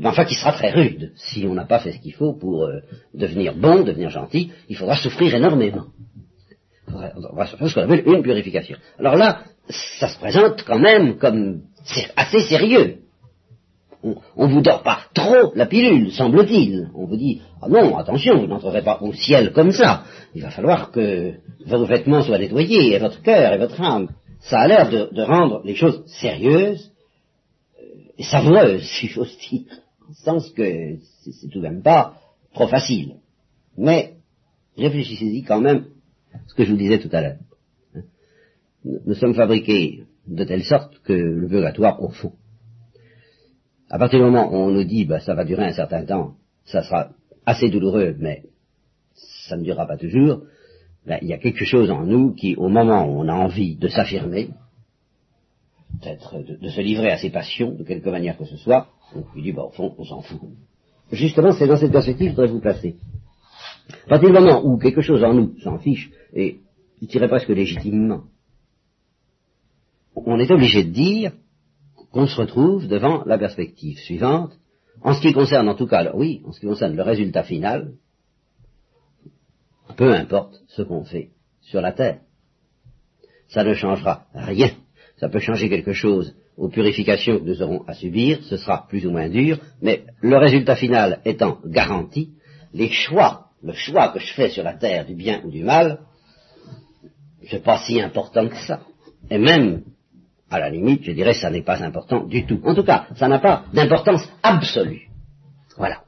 enfin 0.03 0.25
qui 0.25 0.36
sera 0.36 0.53
très 0.53 0.72
rude. 0.72 1.12
Si 1.15 1.46
on 1.46 1.53
n'a 1.53 1.65
pas 1.65 1.79
fait 1.79 1.94
ce 1.94 2.00
qu'il 2.00 2.13
faut 2.13 2.34
pour 2.34 2.65
euh, 2.65 2.82
devenir 3.13 3.56
bon, 3.56 3.84
devenir 3.84 4.10
gentil, 4.10 4.51
il 4.70 4.75
faudra 4.75 4.96
souffrir 4.98 5.34
énormément. 5.36 5.86
On 6.89 7.36
va 7.36 7.46
faire 7.46 7.67
ce 7.67 7.74
qu'on 7.74 7.82
appelle 7.82 8.03
une 8.06 8.24
purification. 8.24 8.77
Alors 8.98 9.15
là, 9.15 9.44
ça 9.70 10.08
se 10.08 10.17
présente 10.17 10.63
quand 10.63 10.79
même 10.79 11.17
comme 11.17 11.62
assez 12.15 12.41
sérieux 12.41 13.00
on, 14.36 14.48
ne 14.48 14.53
vous 14.53 14.62
dort 14.62 14.84
pas 14.84 15.00
trop 15.13 15.51
la 15.56 15.65
pilule, 15.65 16.12
semble-t-il. 16.12 16.89
On 16.96 17.06
vous 17.06 17.17
dit, 17.17 17.41
ah 17.62 17.67
non, 17.67 17.98
attention, 17.98 18.39
vous 18.39 18.48
n'entrerez 18.48 18.82
pas 18.82 19.00
au 19.01 19.13
ciel 19.13 19.51
comme 19.51 19.72
ça. 19.72 20.03
Il 20.36 20.44
va 20.44 20.51
falloir 20.51 20.91
que 20.91 21.34
vos 21.65 21.86
vêtements 21.86 22.22
soient 22.22 22.38
nettoyés, 22.38 22.96
et 22.96 23.00
votre 23.00 23.22
cœur, 23.22 23.53
et 23.53 23.58
votre 23.58 23.82
âme. 23.82 24.10
Ça 24.39 24.60
a 24.60 24.67
l'air 24.67 24.89
de, 24.89 25.22
rendre 25.22 25.62
les 25.65 25.75
choses 25.75 26.03
sérieuses 26.06 26.91
et 28.17 28.24
savoureuses, 28.24 28.83
si 29.00 29.07
j'ose 29.07 29.38
dire. 29.50 29.81
En 30.09 30.13
sens 30.13 30.50
que 30.51 30.97
c'est 31.21 31.50
tout 31.50 31.59
de 31.59 31.67
même 31.67 31.81
pas 31.81 32.17
trop 32.53 32.67
facile. 32.67 33.15
Mais 33.77 34.13
réfléchissez-y 34.77 35.43
quand 35.43 35.59
même 35.59 35.88
ce 36.47 36.53
que 36.53 36.63
je 36.63 36.71
vous 36.71 36.77
disais 36.77 37.00
tout 37.00 37.09
à 37.12 37.21
l'heure. 37.21 37.38
Nous 38.83 39.15
sommes 39.15 39.33
fabriqués 39.33 40.05
de 40.27 40.43
telle 40.45 40.63
sorte 40.63 41.00
que 41.00 41.13
le 41.13 41.47
purgatoire, 41.47 42.01
au 42.01 42.09
fond, 42.09 42.33
à 43.89 43.97
partir 43.97 44.19
du 44.19 44.25
moment 44.25 44.50
où 44.51 44.55
on 44.55 44.71
nous 44.71 44.83
dit, 44.83 45.05
bah, 45.05 45.19
ça 45.19 45.33
va 45.33 45.45
durer 45.45 45.65
un 45.65 45.74
certain 45.74 46.05
temps, 46.05 46.36
ça 46.65 46.83
sera 46.83 47.09
assez 47.45 47.69
douloureux, 47.69 48.15
mais 48.19 48.43
ça 49.47 49.57
ne 49.57 49.63
durera 49.63 49.88
pas 49.88 49.97
toujours, 49.97 50.43
ben, 51.05 51.19
il 51.21 51.29
y 51.29 51.33
a 51.33 51.38
quelque 51.38 51.65
chose 51.65 51.89
en 51.89 52.05
nous 52.05 52.33
qui, 52.33 52.55
au 52.55 52.67
moment 52.67 53.05
où 53.05 53.21
on 53.21 53.29
a 53.29 53.33
envie 53.33 53.75
de 53.75 53.88
s'affirmer, 53.88 54.49
peut-être 56.01 56.39
de, 56.39 56.69
se 56.69 56.81
livrer 56.81 57.12
à 57.12 57.17
ses 57.17 57.29
passions, 57.29 57.71
de 57.71 57.83
quelque 57.83 58.10
manière 58.10 58.38
que 58.38 58.45
ce 58.45 58.57
soit, 58.57 58.88
on 59.15 59.23
lui 59.33 59.41
dit, 59.41 59.51
bah, 59.51 59.63
au 59.63 59.71
fond, 59.71 59.93
on 59.97 60.03
s'en 60.03 60.21
fout. 60.21 60.39
Justement, 61.12 61.51
c'est 61.51 61.67
dans 61.67 61.77
cette 61.77 61.91
perspective 61.91 62.36
que 62.36 62.45
je 62.45 62.51
voudrais 62.51 62.53
vous 62.53 62.60
placer. 62.60 62.97
À 64.05 64.10
partir 64.10 64.29
du 64.29 64.33
moment 64.33 64.62
où 64.65 64.77
quelque 64.77 65.01
chose 65.01 65.23
en 65.23 65.33
nous 65.33 65.57
s'en 65.60 65.79
fiche, 65.79 66.12
et 66.33 66.60
je 67.01 67.07
dirais 67.07 67.29
presque 67.29 67.49
légitimement, 67.49 68.23
on 70.15 70.39
est 70.39 70.51
obligé 70.51 70.83
de 70.83 70.91
dire, 70.91 71.31
qu'on 72.12 72.27
se 72.27 72.39
retrouve 72.39 72.88
devant 72.88 73.23
la 73.25 73.38
perspective 73.38 73.97
suivante, 73.99 74.57
en 75.01 75.13
ce 75.13 75.21
qui 75.21 75.33
concerne 75.33 75.69
en 75.69 75.75
tout 75.75 75.88
cas, 75.88 76.12
oui, 76.15 76.41
en 76.45 76.51
ce 76.51 76.60
qui 76.60 76.65
concerne 76.65 76.95
le 76.95 77.03
résultat 77.03 77.43
final, 77.43 77.93
peu 79.95 80.13
importe 80.13 80.62
ce 80.67 80.81
qu'on 80.81 81.03
fait 81.03 81.29
sur 81.62 81.81
la 81.81 81.91
terre. 81.91 82.21
Ça 83.47 83.63
ne 83.63 83.73
changera 83.73 84.25
rien. 84.33 84.71
Ça 85.17 85.30
peut 85.30 85.39
changer 85.39 85.69
quelque 85.69 85.93
chose 85.93 86.36
aux 86.58 86.69
purifications 86.69 87.39
que 87.39 87.43
nous 87.43 87.62
aurons 87.62 87.84
à 87.88 87.93
subir, 87.93 88.39
ce 88.43 88.58
sera 88.58 88.86
plus 88.88 89.06
ou 89.06 89.12
moins 89.12 89.30
dur, 89.30 89.60
mais 89.82 90.03
le 90.21 90.38
résultat 90.38 90.75
final 90.75 91.21
étant 91.25 91.60
garanti, 91.65 92.30
les 92.73 92.89
choix, 92.89 93.47
le 93.63 93.73
choix 93.73 94.10
que 94.10 94.19
je 94.19 94.34
fais 94.34 94.49
sur 94.49 94.63
la 94.63 94.73
terre 94.73 95.06
du 95.06 95.15
bien 95.15 95.41
ou 95.43 95.51
du 95.51 95.63
mal, 95.63 95.99
c'est 97.49 97.63
pas 97.63 97.80
si 97.80 98.01
important 98.01 98.47
que 98.47 98.58
ça. 98.58 98.82
Et 99.30 99.38
même 99.38 99.84
à 100.49 100.60
la 100.60 100.69
limite, 100.69 101.03
je 101.03 101.12
dirais, 101.12 101.34
ça 101.34 101.49
n'est 101.49 101.63
pas 101.63 101.84
important 101.84 102.25
du 102.25 102.45
tout. 102.45 102.62
En 102.63 102.75
tout 102.75 102.84
cas, 102.84 103.08
ça 103.15 103.27
n'a 103.27 103.39
pas 103.39 103.65
d'importance 103.73 104.27
absolue. 104.43 105.08
Voilà. 105.77 106.01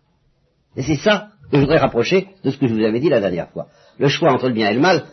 Et 0.76 0.84
c'est 0.84 0.96
ça 0.98 1.30
que 1.52 1.58
je 1.58 1.62
voudrais 1.62 1.78
rapprocher 1.78 2.30
de 2.44 2.52
ce 2.52 2.58
que 2.58 2.68
je 2.68 2.74
vous 2.74 2.84
avais 2.84 3.00
dit 3.00 3.10
la 3.10 3.20
dernière 3.20 3.50
fois. 3.50 3.68
Le 3.98 4.08
choix 4.08 4.32
entre 4.32 4.48
le 4.48 4.54
bien 4.54 4.70
et 4.70 4.74
le 4.76 4.80
mal, 4.80 5.06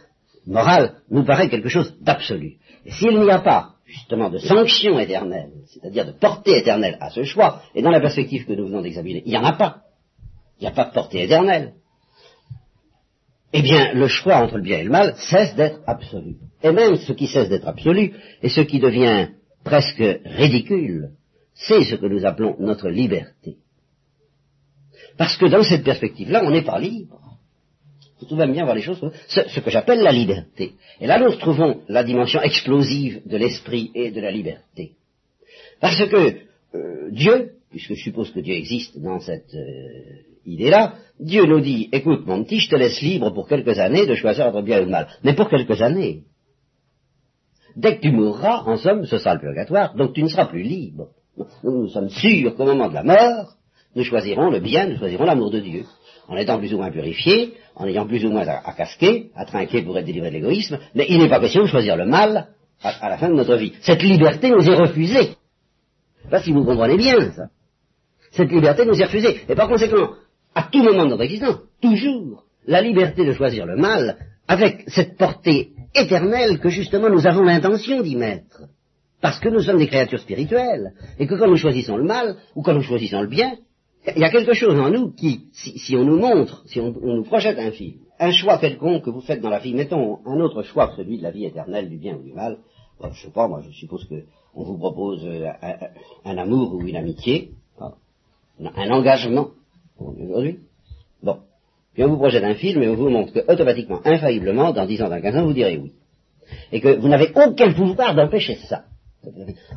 moral, 0.46 0.96
nous 1.10 1.24
paraît 1.24 1.48
quelque 1.48 1.68
chose 1.68 1.96
d'absolu. 2.00 2.56
S'il 2.86 3.18
n'y 3.18 3.30
a 3.30 3.40
pas, 3.40 3.75
justement, 3.86 4.30
de 4.30 4.38
sanction 4.38 4.98
éternelle, 4.98 5.52
c'est-à-dire 5.66 6.04
de 6.04 6.12
portée 6.12 6.58
éternelle 6.58 6.98
à 7.00 7.10
ce 7.10 7.24
choix, 7.24 7.62
et 7.74 7.82
dans 7.82 7.90
la 7.90 8.00
perspective 8.00 8.44
que 8.44 8.52
nous 8.52 8.66
venons 8.66 8.82
d'examiner, 8.82 9.22
il 9.24 9.30
n'y 9.30 9.38
en 9.38 9.44
a 9.44 9.52
pas. 9.52 9.82
Il 10.58 10.62
n'y 10.62 10.68
a 10.68 10.72
pas 10.72 10.86
de 10.86 10.92
portée 10.92 11.22
éternelle 11.22 11.74
eh 13.58 13.62
bien, 13.62 13.94
le 13.94 14.06
choix 14.06 14.36
entre 14.36 14.56
le 14.56 14.62
bien 14.62 14.80
et 14.80 14.84
le 14.84 14.90
mal 14.90 15.14
cesse 15.16 15.54
d'être 15.54 15.80
absolu. 15.86 16.36
Et 16.62 16.72
même 16.72 16.96
ce 16.96 17.12
qui 17.12 17.26
cesse 17.26 17.48
d'être 17.48 17.66
absolu, 17.66 18.12
et 18.42 18.50
ce 18.50 18.60
qui 18.60 18.80
devient 18.80 19.28
presque 19.64 20.04
ridicule, 20.26 21.12
c'est 21.54 21.84
ce 21.84 21.94
que 21.94 22.04
nous 22.06 22.26
appelons 22.26 22.56
notre 22.58 22.90
liberté. 22.90 23.56
Parce 25.16 25.38
que 25.38 25.46
dans 25.46 25.62
cette 25.62 25.84
perspective-là, 25.84 26.42
on 26.44 26.50
n'est 26.50 26.64
pas 26.64 26.78
libre. 26.78 27.35
Vous 28.18 28.26
trouvez 28.26 28.46
bien 28.46 28.64
voir 28.64 28.74
les 28.74 28.82
choses, 28.82 29.00
ce, 29.28 29.60
que 29.60 29.70
j'appelle 29.70 30.00
la 30.00 30.12
liberté. 30.12 30.72
Et 31.00 31.06
là, 31.06 31.18
nous 31.18 31.34
trouvons 31.36 31.82
la 31.88 32.02
dimension 32.02 32.40
explosive 32.40 33.20
de 33.26 33.36
l'esprit 33.36 33.90
et 33.94 34.10
de 34.10 34.20
la 34.20 34.30
liberté. 34.30 34.92
Parce 35.80 36.02
que 36.08 36.36
euh, 36.74 37.10
Dieu, 37.10 37.52
puisque 37.70 37.94
je 37.94 38.02
suppose 38.02 38.30
que 38.30 38.40
Dieu 38.40 38.54
existe 38.54 38.98
dans 38.98 39.20
cette 39.20 39.54
euh, 39.54 40.22
idée-là, 40.46 40.94
Dieu 41.20 41.44
nous 41.44 41.60
dit, 41.60 41.90
écoute 41.92 42.26
mon 42.26 42.42
petit, 42.44 42.60
je 42.60 42.70
te 42.70 42.76
laisse 42.76 43.02
libre 43.02 43.30
pour 43.34 43.48
quelques 43.48 43.78
années 43.78 44.06
de 44.06 44.14
choisir 44.14 44.46
entre 44.46 44.62
bien 44.62 44.80
et 44.80 44.86
mal. 44.86 45.08
Mais 45.22 45.34
pour 45.34 45.50
quelques 45.50 45.82
années. 45.82 46.22
Dès 47.76 47.96
que 47.96 48.00
tu 48.02 48.12
mourras, 48.12 48.62
en 48.64 48.78
somme, 48.78 49.04
ce 49.04 49.18
sera 49.18 49.34
le 49.34 49.40
purgatoire, 49.40 49.94
donc 49.94 50.14
tu 50.14 50.22
ne 50.22 50.28
seras 50.28 50.46
plus 50.46 50.62
libre. 50.62 51.08
Nous, 51.62 51.88
sommes 51.88 52.08
sûrs 52.08 52.54
qu'au 52.54 52.64
moment 52.64 52.88
de 52.88 52.94
la 52.94 53.02
mort, 53.02 53.56
nous 53.96 54.04
choisirons 54.04 54.50
le 54.50 54.60
bien, 54.60 54.86
nous 54.86 54.98
choisirons 54.98 55.24
l'amour 55.24 55.50
de 55.50 55.58
Dieu. 55.58 55.84
En 56.28 56.36
étant 56.36 56.58
plus 56.58 56.72
ou 56.74 56.76
moins 56.76 56.90
purifiés, 56.90 57.54
en 57.74 57.86
ayant 57.86 58.06
plus 58.06 58.24
ou 58.26 58.30
moins 58.30 58.46
à, 58.46 58.72
casquer, 58.74 59.30
à 59.34 59.46
trinquer 59.46 59.82
pour 59.82 59.96
être 59.98 60.04
délivré 60.04 60.28
de 60.28 60.34
l'égoïsme, 60.34 60.78
mais 60.94 61.06
il 61.08 61.18
n'est 61.18 61.28
pas 61.28 61.40
question 61.40 61.62
de 61.62 61.68
choisir 61.68 61.96
le 61.96 62.04
mal 62.04 62.48
à, 62.82 63.08
la 63.08 63.16
fin 63.16 63.28
de 63.28 63.34
notre 63.34 63.56
vie. 63.56 63.72
Cette 63.80 64.02
liberté 64.02 64.50
nous 64.50 64.68
est 64.68 64.74
refusée. 64.74 65.36
Pas 66.30 66.42
si 66.42 66.52
vous 66.52 66.64
comprenez 66.64 66.96
bien 66.96 67.32
ça. 67.32 67.46
Cette 68.32 68.50
liberté 68.50 68.84
nous 68.84 69.00
est 69.00 69.04
refusée. 69.04 69.40
Et 69.48 69.54
par 69.54 69.68
conséquent, 69.68 70.10
à 70.54 70.64
tout 70.64 70.82
moment 70.82 71.04
de 71.04 71.10
notre 71.10 71.22
existence, 71.22 71.60
toujours, 71.80 72.44
la 72.66 72.82
liberté 72.82 73.24
de 73.24 73.32
choisir 73.32 73.64
le 73.64 73.76
mal, 73.76 74.18
avec 74.46 74.84
cette 74.88 75.16
portée 75.16 75.70
éternelle 75.94 76.58
que 76.58 76.68
justement 76.68 77.08
nous 77.08 77.26
avons 77.26 77.42
l'intention 77.42 78.02
d'y 78.02 78.16
mettre. 78.16 78.62
Parce 79.22 79.38
que 79.38 79.48
nous 79.48 79.60
sommes 79.60 79.78
des 79.78 79.86
créatures 79.86 80.20
spirituelles, 80.20 80.92
et 81.18 81.26
que 81.26 81.34
quand 81.36 81.48
nous 81.48 81.56
choisissons 81.56 81.96
le 81.96 82.04
mal, 82.04 82.36
ou 82.54 82.62
quand 82.62 82.74
nous 82.74 82.82
choisissons 82.82 83.22
le 83.22 83.28
bien, 83.28 83.54
il 84.14 84.20
y 84.20 84.24
a 84.24 84.30
quelque 84.30 84.54
chose 84.54 84.78
en 84.78 84.90
nous 84.90 85.12
qui, 85.12 85.46
si, 85.52 85.96
on 85.96 86.04
nous 86.04 86.18
montre, 86.18 86.62
si 86.66 86.80
on, 86.80 86.92
nous 86.92 87.24
projette 87.24 87.58
un 87.58 87.72
film, 87.72 87.98
un 88.18 88.30
choix 88.30 88.58
quelconque 88.58 89.04
que 89.04 89.10
vous 89.10 89.20
faites 89.20 89.40
dans 89.40 89.50
la 89.50 89.58
vie, 89.58 89.74
mettons 89.74 90.20
un 90.24 90.38
autre 90.40 90.62
choix 90.62 90.92
celui 90.96 91.18
de 91.18 91.22
la 91.22 91.30
vie 91.30 91.44
éternelle, 91.44 91.88
du 91.88 91.96
bien 91.96 92.16
ou 92.16 92.22
du 92.22 92.32
mal, 92.32 92.58
je 93.02 93.08
je 93.12 93.22
sais 93.22 93.32
pas, 93.32 93.48
moi 93.48 93.62
je 93.66 93.70
suppose 93.72 94.04
que 94.04 94.24
on 94.54 94.62
vous 94.62 94.78
propose 94.78 95.20
euh, 95.24 95.50
un, 96.24 96.38
amour 96.38 96.74
ou 96.74 96.86
une 96.86 96.96
amitié, 96.96 97.50
un 97.78 98.90
engagement, 98.90 99.50
aujourd'hui. 99.98 100.60
Bon. 101.22 101.38
Puis 101.92 102.04
on 102.04 102.08
vous 102.08 102.16
projette 102.16 102.44
un 102.44 102.54
film 102.54 102.82
et 102.82 102.88
on 102.88 102.94
vous 102.94 103.10
montre 103.10 103.32
que 103.32 103.52
automatiquement, 103.52 104.00
infailliblement, 104.04 104.72
dans 104.72 104.86
10 104.86 105.02
ans, 105.02 105.08
dans 105.10 105.20
15 105.20 105.36
ans, 105.36 105.44
vous 105.44 105.52
direz 105.52 105.76
oui. 105.76 105.92
Et 106.72 106.80
que 106.80 106.96
vous 106.96 107.08
n'avez 107.08 107.32
aucun 107.34 107.72
pouvoir 107.72 108.14
d'empêcher 108.14 108.56
ça. 108.68 108.84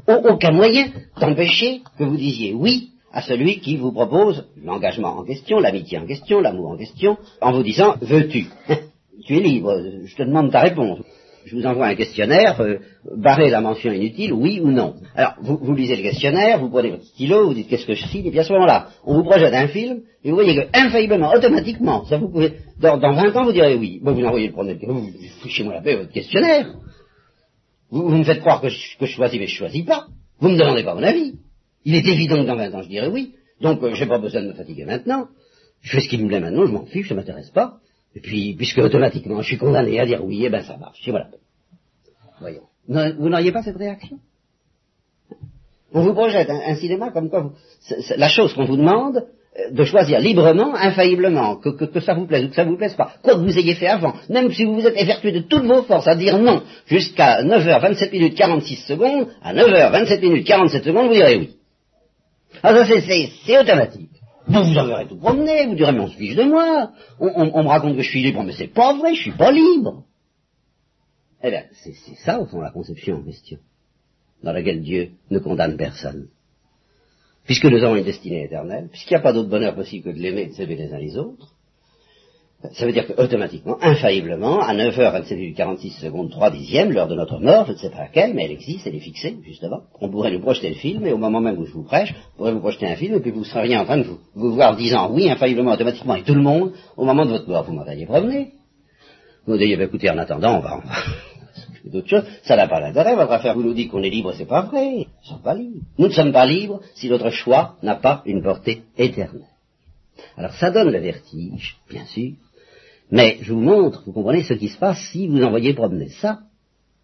Aucun 0.08 0.52
moyen 0.52 0.88
d'empêcher 1.20 1.82
que 1.98 2.04
vous 2.04 2.16
disiez 2.16 2.54
oui 2.54 2.92
à 3.12 3.22
celui 3.22 3.60
qui 3.60 3.78
vous 3.78 3.92
propose 3.92 4.46
l'engagement 4.64 5.18
en 5.18 5.24
question, 5.24 5.60
l'amitié 5.60 5.98
en 5.98 6.06
question, 6.06 6.42
l'amour 6.42 6.72
en 6.72 6.78
question, 6.78 7.18
en 7.42 7.52
vous 7.52 7.64
disant 7.64 7.96
veux-tu? 8.02 8.48
Tu 9.26 9.36
es 9.36 9.42
libre, 9.42 9.74
je 10.06 10.16
te 10.16 10.24
demande 10.24 10.50
ta 10.50 10.62
réponse. 10.62 11.00
Je 11.46 11.56
vous 11.56 11.66
envoie 11.66 11.88
un 11.88 11.96
questionnaire, 11.96 12.60
euh, 12.62 12.78
barré 13.18 13.50
la 13.50 13.60
mention 13.60 13.92
inutile, 13.92 14.34
oui 14.34 14.60
ou 14.62 14.70
non. 14.72 14.96
Alors, 15.16 15.34
vous, 15.42 15.74
lisez 15.74 15.96
le 15.96 16.04
questionnaire, 16.04 16.60
vous 16.60 16.70
prenez 16.70 16.92
votre 16.92 17.06
stylo, 17.06 17.48
vous 17.48 17.54
dites 17.54 17.68
qu'est-ce 17.68 17.86
que 17.86 17.96
je 17.96 18.06
signe, 18.08 18.26
et 18.26 18.30
puis 18.30 18.40
à 18.40 18.44
ce 18.44 18.54
moment-là, 18.54 18.90
on 19.04 19.16
vous 19.16 19.24
projette 19.24 19.54
un 19.54 19.68
film, 19.68 20.02
et 20.24 20.30
vous 20.30 20.36
voyez 20.36 20.56
que, 20.56 20.68
infailliblement, 20.74 21.32
automatiquement, 21.34 22.06
ça 22.06 22.18
vous 22.18 22.30
pouvez, 22.30 22.54
dans, 22.80 22.98
dans 22.98 23.14
20 23.14 23.36
ans, 23.36 23.46
vous 23.46 23.52
direz 23.52 23.76
oui. 23.76 24.00
Bon, 24.02 24.14
vous 24.14 24.24
envoyez 24.24 24.48
le 24.48 24.54
premier, 24.54 24.78
vous, 24.86 25.02
vous 25.02 25.12
fichez-moi 25.44 25.74
la 25.74 25.82
paix, 25.82 25.96
votre 25.96 26.12
questionnaire. 26.12 26.74
Vous, 27.90 28.10
me 28.10 28.24
faites 28.24 28.42
croire 28.42 28.62
que 28.62 28.70
je, 28.70 28.98
que 28.98 29.06
je 29.06 29.14
choisis, 29.14 29.40
mais 29.40 29.48
je 29.48 29.56
choisis 29.56 29.86
pas. 29.86 30.06
Vous 30.40 30.50
me 30.50 30.58
demandez 30.58 30.84
pas 30.84 30.94
mon 30.94 31.04
avis. 31.04 31.34
Il 31.86 31.96
est 31.96 32.08
évident 32.08 32.42
que 32.42 32.48
dans 32.48 32.56
20 32.56 32.74
ans, 32.74 32.82
je 32.82 32.90
dirais 32.90 33.08
oui. 33.08 33.36
Donc, 33.62 33.82
euh, 33.84 33.94
j'ai 33.94 34.06
pas 34.06 34.20
besoin 34.20 34.42
de 34.42 34.48
me 34.48 34.54
fatiguer 34.54 34.86
maintenant. 34.86 35.28
Je 35.82 35.92
fais 35.92 36.02
ce 36.02 36.10
qui 36.10 36.18
me 36.18 36.28
plaît 36.28 36.40
maintenant, 36.40 36.66
je 36.66 36.72
m'en 36.72 36.86
fiche, 36.86 37.08
ça 37.08 37.16
m'intéresse 37.16 37.52
pas. 37.52 37.78
Et 38.16 38.20
puis, 38.20 38.56
puisque 38.56 38.80
automatiquement 38.80 39.42
je 39.42 39.48
suis 39.48 39.58
condamné 39.58 40.00
à 40.00 40.06
dire 40.06 40.24
oui, 40.24 40.44
eh 40.46 40.50
ben 40.50 40.64
ça 40.64 40.78
marche, 40.78 41.00
c'est 41.04 41.12
voilà. 41.12 41.28
Voyons. 42.40 42.64
Vous 42.88 43.30
n'auriez 43.30 43.52
pas 43.52 43.62
cette 43.62 43.78
réaction? 43.78 44.18
On 45.94 46.02
vous 46.02 46.14
projette 46.14 46.50
un, 46.50 46.76
cinéma 46.76 47.12
comme 47.12 47.30
quoi 47.30 47.42
vous, 47.42 47.52
la 48.16 48.30
chose 48.30 48.54
qu'on 48.54 48.66
vous 48.66 48.78
demande 48.78 49.26
euh, 49.58 49.72
de 49.72 49.84
choisir 49.84 50.20
librement, 50.20 50.76
infailliblement, 50.76 51.56
que, 51.56 51.70
que, 51.70 51.86
que, 51.86 52.00
ça 52.00 52.14
vous 52.14 52.28
plaise 52.28 52.46
ou 52.46 52.50
que 52.50 52.56
ça 52.56 52.64
vous 52.64 52.78
plaise 52.78 52.94
pas, 52.94 53.14
quoi 53.24 53.34
que 53.34 53.40
vous 53.40 53.58
ayez 53.58 53.74
fait 53.74 53.88
avant, 53.88 54.14
même 54.30 54.52
si 54.52 54.66
vous 54.66 54.76
vous 54.76 54.86
êtes 54.86 55.00
évertué 55.00 55.32
de 55.32 55.40
toutes 55.40 55.66
vos 55.66 55.82
forces 55.84 56.08
à 56.08 56.16
dire 56.16 56.38
non 56.38 56.62
jusqu'à 56.86 57.42
9h27 57.44 58.12
minutes 58.12 58.36
46 58.36 58.76
secondes, 58.88 59.28
à 59.42 59.54
9h27 59.54 60.22
minutes 60.22 60.46
47 60.46 60.84
secondes, 60.84 61.08
vous 61.08 61.14
direz 61.14 61.38
oui. 61.38 61.59
Ah 62.64 62.74
ça 62.74 62.86
c'est 62.86 63.60
automatique. 63.60 64.10
Vous 64.48 64.64
vous 64.64 64.78
enverrez 64.78 65.08
tout 65.08 65.18
promener, 65.18 65.68
vous 65.68 65.76
direz 65.76 65.92
mais 65.92 66.00
on 66.00 66.08
se 66.08 66.18
fiche 66.18 66.36
de 66.36 66.44
moi, 66.44 66.92
on, 67.20 67.28
on, 67.28 67.52
on 67.54 67.64
me 67.64 67.68
raconte 67.68 67.96
que 67.96 68.02
je 68.02 68.10
suis 68.10 68.24
libre, 68.24 68.44
mais 68.44 68.54
c'est 68.54 68.68
pas 68.68 68.98
vrai, 68.98 69.14
je 69.14 69.22
suis 69.22 69.32
pas 69.32 69.52
libre. 69.52 70.06
Eh 71.44 71.52
bien, 71.52 71.64
c'est 71.74 71.94
ça, 72.26 72.40
au 72.40 72.46
fond, 72.46 72.60
la 72.60 72.72
conception 72.72 73.18
en 73.18 73.24
question, 73.24 73.60
dans 74.44 74.52
laquelle 74.52 74.82
Dieu 74.82 75.12
ne 75.30 75.40
condamne 75.40 75.78
personne. 75.78 76.28
Puisque 77.46 77.66
nous 77.66 77.84
avons 77.84 77.96
une 77.96 78.04
destinée 78.04 78.44
éternelle, 78.44 78.90
puisqu'il 78.90 79.14
n'y 79.14 79.20
a 79.20 79.24
pas 79.24 79.34
d'autre 79.34 79.50
bonheur 79.50 79.76
possible 79.76 80.06
que 80.06 80.18
de 80.18 80.22
l'aimer 80.22 80.42
et 80.42 80.48
de 80.48 80.54
s'aimer 80.54 80.76
les 80.76 80.94
uns 80.94 81.00
les 81.00 81.18
autres, 81.18 81.54
ça 82.74 82.86
veut 82.86 82.92
dire 82.92 83.08
qu'automatiquement, 83.08 83.78
infailliblement, 83.82 84.60
à 84.60 84.76
9h27 84.76 85.56
46 85.56 85.92
secondes 85.92 86.30
3 86.30 86.52
dixièmes, 86.52 86.92
l'heure 86.92 87.08
de 87.08 87.16
notre 87.16 87.40
mort, 87.40 87.66
je 87.66 87.72
ne 87.72 87.78
sais 87.78 87.90
pas 87.90 88.00
laquelle, 88.00 88.34
mais 88.34 88.46
elle 88.46 88.52
existe, 88.52 88.86
elle 88.86 88.96
est 88.96 89.00
fixée, 89.00 89.38
justement. 89.46 89.84
On 90.02 90.10
pourrait 90.10 90.32
nous 90.32 90.42
projeter 90.42 90.68
le 90.68 90.76
film, 90.76 91.06
et 91.06 91.14
au 91.14 91.18
moment 91.18 91.40
même 91.40 91.58
où 91.58 91.66
je 91.66 91.72
vous 91.72 91.84
prêche, 91.84 92.14
on 92.34 92.38
pourrait 92.38 92.52
vous 92.52 92.60
projeter 92.60 92.86
un 92.86 92.98
film, 92.98 93.16
et 93.16 93.22
puis 93.22 93.32
vous 93.32 93.46
seriez 93.46 93.78
en 93.78 93.86
train 93.86 93.98
de 93.98 94.04
vous, 94.04 94.20
vous 94.36 94.54
voir 94.54 94.76
disant 94.76 95.10
oui, 95.10 95.30
infailliblement, 95.30 95.72
automatiquement, 95.72 96.16
et 96.16 96.24
tout 96.24 96.36
le 96.36 96.42
monde, 96.42 96.74
au 96.98 97.06
moment 97.06 97.26
de 97.26 97.32
votre 97.32 97.48
mort, 97.48 97.64
vous 97.64 97.72
m'entendez 97.72 98.06
promener. 98.06 98.52
Vous 99.48 99.58
diriez, 99.58 99.78
bah, 99.78 99.86
écoutez, 99.86 100.10
en 100.10 100.18
attendant, 100.18 100.58
on 100.58 100.60
va, 100.60 100.82
va, 100.84 100.94
d'autres 101.86 102.10
choses, 102.10 102.26
ça 102.44 102.58
n'a 102.58 102.68
pas 102.68 102.82
d'intérêt, 102.82 103.16
votre 103.16 103.32
affaire 103.32 103.56
vous 103.56 103.64
nous 103.64 103.74
dit 103.74 103.88
qu'on 103.88 104.04
est 104.04 104.10
libre, 104.10 104.34
c'est 104.38 104.46
pas 104.46 104.64
vrai, 104.64 104.86
nous 104.86 104.98
ne 104.98 105.30
sommes 105.30 105.42
pas 105.42 105.54
libres. 105.54 105.86
Nous 105.98 106.08
ne 106.08 106.14
sommes 106.14 106.34
pas 106.34 106.46
libres 106.46 106.82
si 106.96 107.10
notre 107.10 107.30
choix 107.30 107.76
n'a 107.84 107.96
pas 107.96 108.22
une 108.26 108.44
portée 108.44 108.84
éternelle. 108.98 109.48
Alors 110.38 110.54
ça 110.54 110.72
donne 110.72 110.92
le 110.92 111.00
vertige, 111.00 111.78
bien 111.90 112.06
sûr, 112.06 112.34
mais 113.12 113.38
je 113.42 113.54
vous 113.54 113.62
montre, 113.62 114.04
vous 114.06 114.14
comprenez 114.14 114.44
ce 114.44 114.54
qui 114.54 114.68
se 114.68 114.78
passe 114.78 115.00
si 115.12 115.28
vous 115.28 115.44
envoyez 115.44 115.74
promener 115.74 116.10
ça. 116.10 116.40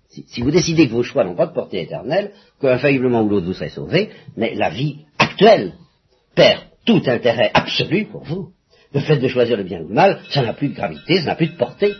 Si, 0.07 0.41
vous 0.41 0.51
décidez 0.51 0.87
que 0.87 0.93
vos 0.93 1.03
choix 1.03 1.23
n'ont 1.23 1.35
pas 1.35 1.47
de 1.47 1.53
portée 1.53 1.81
éternelle, 1.81 2.31
qu'infailliblement 2.61 3.23
ou 3.23 3.29
l'autre 3.29 3.47
vous 3.47 3.53
serez 3.53 3.69
sauvé, 3.69 4.11
mais 4.37 4.53
la 4.55 4.69
vie 4.69 4.99
actuelle 5.17 5.73
perd 6.35 6.61
tout 6.85 7.01
intérêt 7.07 7.51
absolu 7.53 8.05
pour 8.05 8.23
vous. 8.23 8.49
Le 8.93 9.01
fait 9.01 9.17
de 9.17 9.27
choisir 9.27 9.57
le 9.57 9.63
bien 9.63 9.81
ou 9.81 9.89
le 9.89 9.93
mal, 9.93 10.19
ça 10.29 10.43
n'a 10.43 10.53
plus 10.53 10.69
de 10.69 10.75
gravité, 10.75 11.17
ça 11.17 11.25
n'a 11.25 11.35
plus 11.35 11.47
de 11.47 11.57
portée. 11.57 11.93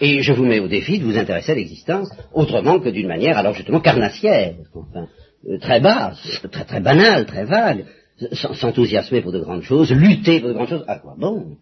Et 0.00 0.22
je 0.22 0.32
vous 0.32 0.44
mets 0.44 0.60
au 0.60 0.68
défi 0.68 0.98
de 0.98 1.04
vous 1.04 1.18
intéresser 1.18 1.52
à 1.52 1.56
l'existence 1.56 2.10
autrement 2.32 2.78
que 2.78 2.88
d'une 2.90 3.08
manière, 3.08 3.36
alors 3.36 3.54
justement, 3.54 3.80
carnassière, 3.80 4.54
enfin, 4.74 5.08
euh, 5.48 5.58
très 5.58 5.80
basse, 5.80 6.40
très, 6.50 6.64
très 6.64 6.80
banale, 6.80 7.26
très 7.26 7.44
vague, 7.44 7.86
s'enthousiasmer 8.32 9.22
pour 9.22 9.32
de 9.32 9.40
grandes 9.40 9.62
choses, 9.62 9.92
lutter 9.92 10.40
pour 10.40 10.48
de 10.48 10.54
grandes 10.54 10.68
choses, 10.68 10.84
à 10.86 10.98
quoi 10.98 11.14
bon 11.16 11.56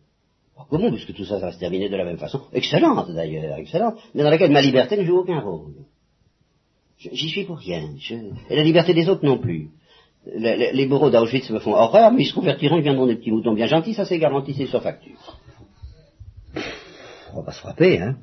à 0.59 0.65
quoi 0.69 0.79
bon, 0.79 0.91
puisque 0.91 1.15
tout 1.15 1.25
ça, 1.25 1.39
ça 1.39 1.47
va 1.47 1.53
se 1.53 1.59
terminer 1.59 1.89
de 1.89 1.97
la 1.97 2.05
même 2.05 2.19
façon, 2.19 2.41
excellente 2.53 3.11
d'ailleurs, 3.13 3.59
excellente, 3.59 3.97
mais 4.15 4.25
dans 4.25 4.31
laquelle 4.31 4.51
ma 4.51 4.61
liberté 4.61 4.97
ne 4.97 5.05
joue 5.05 5.19
aucun 5.19 5.41
rôle. 5.41 5.73
J'y 6.99 7.29
suis 7.29 7.45
pour 7.45 7.59
rien, 7.59 7.91
je... 7.99 8.15
et 8.51 8.57
la 8.57 8.65
liberté 8.65 8.93
des 8.93 9.09
autres 9.09 9.25
non 9.25 9.39
plus. 9.39 9.69
Les, 10.27 10.87
bourreaux 10.87 11.11
d'Auschwitz 11.11 11.49
me 11.51 11.61
font 11.61 11.75
horreur, 11.75 12.11
mais 12.11 12.23
ils 12.23 12.27
se 12.27 12.35
convertiront, 12.35 12.77
ils 12.77 12.83
viendront 12.83 13.07
des 13.07 13.17
petits 13.17 13.31
moutons 13.31 13.55
bien 13.55 13.67
gentils, 13.67 13.95
ça 13.95 14.05
c'est 14.05 14.19
garanti, 14.19 14.53
c'est 14.53 14.67
sur 14.67 14.83
facture. 14.83 15.39
On 17.33 17.37
va 17.37 17.43
pas 17.45 17.53
se 17.53 17.61
frapper, 17.61 18.01
hein. 18.01 18.17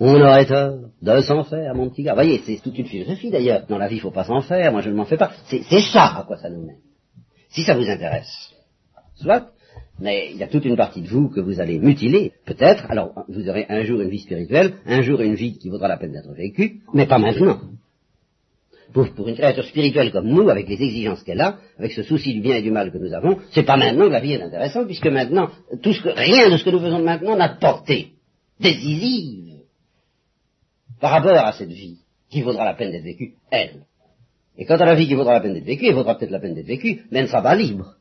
On 0.00 0.20
aurait 0.20 0.46
tort 0.46 0.78
de 1.00 1.20
s'en 1.20 1.44
faire, 1.44 1.74
mon 1.74 1.90
petit 1.90 2.02
gars. 2.02 2.12
Vous 2.12 2.22
voyez, 2.22 2.42
c'est 2.44 2.60
toute 2.60 2.76
une 2.76 2.86
philosophie 2.86 3.30
d'ailleurs. 3.30 3.66
Dans 3.68 3.78
la 3.78 3.86
vie, 3.86 3.96
il 3.96 4.00
faut 4.00 4.10
pas 4.10 4.24
s'en 4.24 4.40
faire, 4.40 4.72
moi 4.72 4.80
je 4.80 4.90
ne 4.90 4.96
m'en 4.96 5.04
fais 5.04 5.18
pas. 5.18 5.30
C'est 5.46 5.62
ça 5.80 6.16
à 6.18 6.24
quoi 6.24 6.38
ça 6.38 6.50
nous 6.50 6.64
mène. 6.64 6.78
Si 7.52 7.64
ça 7.64 7.74
vous 7.74 7.88
intéresse, 7.88 8.52
soit, 9.16 9.52
mais 9.98 10.30
il 10.32 10.38
y 10.38 10.42
a 10.42 10.48
toute 10.48 10.64
une 10.64 10.76
partie 10.76 11.02
de 11.02 11.08
vous 11.08 11.28
que 11.28 11.40
vous 11.40 11.60
allez 11.60 11.78
mutiler, 11.78 12.32
peut-être. 12.46 12.90
Alors, 12.90 13.12
vous 13.28 13.48
aurez 13.48 13.66
un 13.68 13.84
jour 13.84 14.00
une 14.00 14.08
vie 14.08 14.20
spirituelle, 14.20 14.74
un 14.86 15.02
jour 15.02 15.20
une 15.20 15.34
vie 15.34 15.58
qui 15.58 15.68
vaudra 15.68 15.86
la 15.86 15.98
peine 15.98 16.12
d'être 16.12 16.32
vécue, 16.32 16.80
mais 16.94 17.06
pas 17.06 17.18
maintenant. 17.18 17.60
Pour, 18.92 19.28
une 19.28 19.36
créature 19.36 19.64
spirituelle 19.64 20.12
comme 20.12 20.28
nous, 20.28 20.50
avec 20.50 20.68
les 20.68 20.82
exigences 20.82 21.22
qu'elle 21.22 21.40
a, 21.40 21.58
avec 21.78 21.92
ce 21.92 22.02
souci 22.02 22.34
du 22.34 22.40
bien 22.40 22.56
et 22.56 22.62
du 22.62 22.70
mal 22.70 22.92
que 22.92 22.98
nous 22.98 23.14
avons, 23.14 23.38
c'est 23.52 23.62
pas 23.62 23.76
maintenant 23.76 24.06
que 24.06 24.12
la 24.12 24.20
vie 24.20 24.32
est 24.32 24.42
intéressante, 24.42 24.86
puisque 24.86 25.06
maintenant, 25.06 25.48
rien 26.04 26.50
de 26.50 26.56
ce 26.58 26.64
que 26.64 26.70
nous 26.70 26.80
faisons 26.80 27.02
maintenant 27.02 27.36
n'a 27.36 27.54
de 27.54 27.58
portée 27.58 28.12
décisive 28.60 29.60
par 31.00 31.10
rapport 31.10 31.36
à 31.36 31.52
cette 31.52 31.70
vie 31.70 31.98
qui 32.30 32.42
vaudra 32.42 32.64
la 32.64 32.74
peine 32.74 32.92
d'être 32.92 33.04
vécue, 33.04 33.34
elle. 33.50 33.84
Et 34.58 34.64
quant 34.64 34.76
à 34.76 34.84
la 34.84 34.94
vie 34.94 35.06
qui 35.06 35.14
vaudra 35.14 35.34
la 35.34 35.40
peine 35.40 35.54
d'être 35.54 35.64
vécue, 35.64 35.86
elle 35.86 35.94
vaudra 35.94 36.16
peut-être 36.16 36.30
la 36.30 36.40
peine 36.40 36.54
d'être 36.54 36.66
vécue, 36.66 37.02
mais 37.10 37.20
elle 37.20 37.24
ne 37.24 37.30
sera 37.30 37.42
pas 37.42 37.54
libre. 37.54 37.94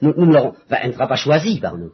Nous, 0.00 0.12
l'aurons, 0.12 0.54
elle 0.70 0.88
ne 0.88 0.92
sera 0.94 1.06
pas 1.06 1.16
choisie 1.16 1.60
par 1.60 1.76
nous. 1.76 1.92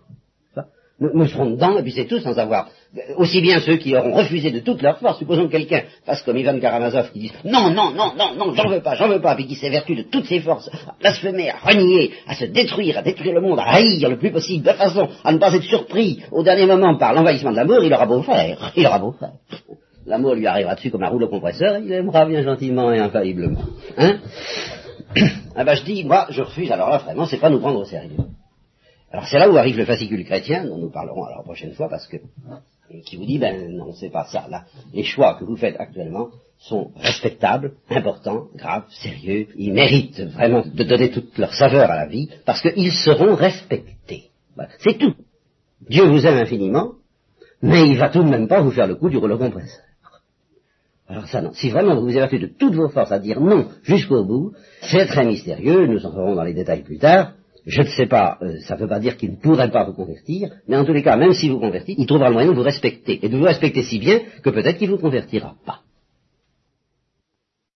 Nous, 1.00 1.10
nous 1.14 1.26
serons 1.26 1.50
dedans, 1.50 1.76
et 1.78 1.82
puis 1.82 1.90
c'est 1.90 2.04
tout 2.04 2.20
sans 2.20 2.38
avoir, 2.38 2.68
aussi 3.16 3.40
bien 3.40 3.60
ceux 3.60 3.76
qui 3.76 3.96
auront 3.96 4.12
refusé 4.12 4.52
de 4.52 4.60
toute 4.60 4.82
leur 4.82 4.98
force, 4.98 5.18
supposons 5.18 5.46
que 5.46 5.52
quelqu'un 5.52 5.82
fasse 6.06 6.22
comme 6.22 6.36
Ivan 6.36 6.60
Karamazov 6.60 7.10
qui 7.10 7.18
dit 7.18 7.32
non, 7.44 7.70
non, 7.70 7.90
non, 7.90 8.12
non, 8.16 8.36
non, 8.36 8.54
j'en 8.54 8.68
veux 8.68 8.80
pas, 8.80 8.94
j'en 8.94 9.08
veux 9.08 9.20
pas, 9.20 9.34
puis 9.34 9.46
qui 9.46 9.56
s'évertue 9.56 9.96
de 9.96 10.02
toutes 10.02 10.26
ses 10.26 10.38
forces 10.40 10.68
à 10.68 10.94
blasphémer, 11.00 11.50
à 11.50 11.56
renier, 11.56 12.12
à 12.28 12.36
se 12.36 12.44
détruire, 12.44 12.98
à 12.98 13.02
détruire 13.02 13.34
le 13.34 13.40
monde, 13.40 13.58
à 13.58 13.64
haïr 13.64 14.08
le 14.08 14.18
plus 14.18 14.30
possible, 14.30 14.64
de 14.64 14.72
façon 14.72 15.08
à 15.24 15.32
ne 15.32 15.38
pas 15.38 15.52
être 15.52 15.64
surpris 15.64 16.22
au 16.30 16.44
dernier 16.44 16.66
moment 16.66 16.96
par 16.96 17.14
l'envahissement 17.14 17.50
de 17.50 17.56
l'amour, 17.56 17.82
il 17.82 17.92
aura 17.92 18.06
beau 18.06 18.22
faire, 18.22 18.72
il 18.76 18.86
aura 18.86 18.98
beau 19.00 19.12
faire. 19.12 19.32
L'amour 20.06 20.34
lui 20.34 20.46
arrivera 20.46 20.74
dessus 20.74 20.90
comme 20.90 21.02
un 21.02 21.08
rouleau 21.08 21.28
compresseur, 21.28 21.78
il 21.78 21.92
aimera 21.92 22.26
bien 22.26 22.42
gentiment 22.42 22.92
et 22.92 22.98
infailliblement. 22.98 23.62
Hein 23.96 24.18
Ah 25.54 25.64
ben 25.64 25.74
je 25.74 25.84
dis, 25.84 26.04
moi, 26.04 26.26
je 26.30 26.40
refuse, 26.40 26.70
alors 26.70 26.88
là, 26.88 26.98
vraiment, 26.98 27.26
c'est 27.26 27.38
pas 27.38 27.50
nous 27.50 27.60
prendre 27.60 27.78
au 27.78 27.84
sérieux. 27.84 28.16
Alors 29.10 29.26
c'est 29.26 29.38
là 29.38 29.50
où 29.50 29.56
arrive 29.58 29.76
le 29.76 29.84
fascicule 29.84 30.24
chrétien, 30.24 30.64
dont 30.64 30.78
nous 30.78 30.90
parlerons 30.90 31.24
alors 31.24 31.38
la 31.38 31.44
prochaine 31.44 31.72
fois, 31.72 31.90
parce 31.90 32.06
que, 32.06 32.16
qui 33.04 33.16
vous 33.16 33.26
dit, 33.26 33.38
ben 33.38 33.76
non, 33.76 33.92
c'est 33.92 34.08
pas 34.08 34.24
ça, 34.24 34.46
là. 34.48 34.64
Les 34.94 35.02
choix 35.02 35.34
que 35.34 35.44
vous 35.44 35.56
faites 35.56 35.78
actuellement 35.78 36.28
sont 36.58 36.92
respectables, 36.96 37.72
importants, 37.90 38.46
graves, 38.54 38.84
sérieux, 38.88 39.48
ils 39.56 39.74
méritent 39.74 40.20
vraiment 40.20 40.62
de 40.64 40.84
donner 40.84 41.10
toute 41.10 41.36
leur 41.36 41.52
saveur 41.52 41.90
à 41.90 41.96
la 41.96 42.06
vie, 42.06 42.30
parce 42.46 42.62
qu'ils 42.62 42.92
seront 42.92 43.34
respectés. 43.34 44.30
C'est 44.78 44.98
tout. 44.98 45.14
Dieu 45.88 46.06
vous 46.06 46.26
aime 46.26 46.38
infiniment, 46.38 46.92
mais 47.60 47.88
il 47.88 47.98
va 47.98 48.08
tout 48.08 48.22
de 48.22 48.28
même 48.28 48.48
pas 48.48 48.62
vous 48.62 48.70
faire 48.70 48.86
le 48.86 48.94
coup 48.94 49.10
du 49.10 49.18
rouleau 49.18 49.36
compresseur. 49.38 49.84
Alors 51.08 51.26
ça, 51.26 51.42
non. 51.42 51.52
Si 51.52 51.70
vraiment 51.70 51.94
vous 51.94 52.02
vous 52.02 52.16
évertuez 52.16 52.38
de 52.38 52.46
toutes 52.46 52.74
vos 52.74 52.88
forces 52.88 53.12
à 53.12 53.18
dire 53.18 53.40
non 53.40 53.68
jusqu'au 53.82 54.24
bout, 54.24 54.52
c'est 54.82 55.06
très 55.06 55.24
mystérieux, 55.24 55.86
nous 55.86 56.04
entrerons 56.06 56.34
dans 56.34 56.44
les 56.44 56.54
détails 56.54 56.82
plus 56.82 56.98
tard. 56.98 57.32
Je 57.64 57.82
ne 57.82 57.86
sais 57.88 58.06
pas, 58.06 58.38
euh, 58.42 58.58
ça 58.60 58.74
ne 58.74 58.80
veut 58.80 58.88
pas 58.88 58.98
dire 58.98 59.16
qu'il 59.16 59.30
ne 59.30 59.36
pourrait 59.36 59.70
pas 59.70 59.84
vous 59.84 59.92
convertir, 59.92 60.50
mais 60.66 60.76
en 60.76 60.84
tous 60.84 60.92
les 60.92 61.02
cas, 61.02 61.16
même 61.16 61.32
si 61.32 61.48
vous 61.48 61.60
convertissez, 61.60 61.94
il 61.96 62.06
trouvera 62.06 62.28
le 62.28 62.34
moyen 62.34 62.50
de 62.50 62.56
vous 62.56 62.62
respecter, 62.62 63.24
et 63.24 63.28
de 63.28 63.36
vous 63.36 63.44
respecter 63.44 63.84
si 63.84 64.00
bien 64.00 64.20
que 64.42 64.50
peut-être 64.50 64.78
qu'il 64.78 64.90
ne 64.90 64.96
vous 64.96 65.00
convertira 65.00 65.54
pas. 65.64 65.80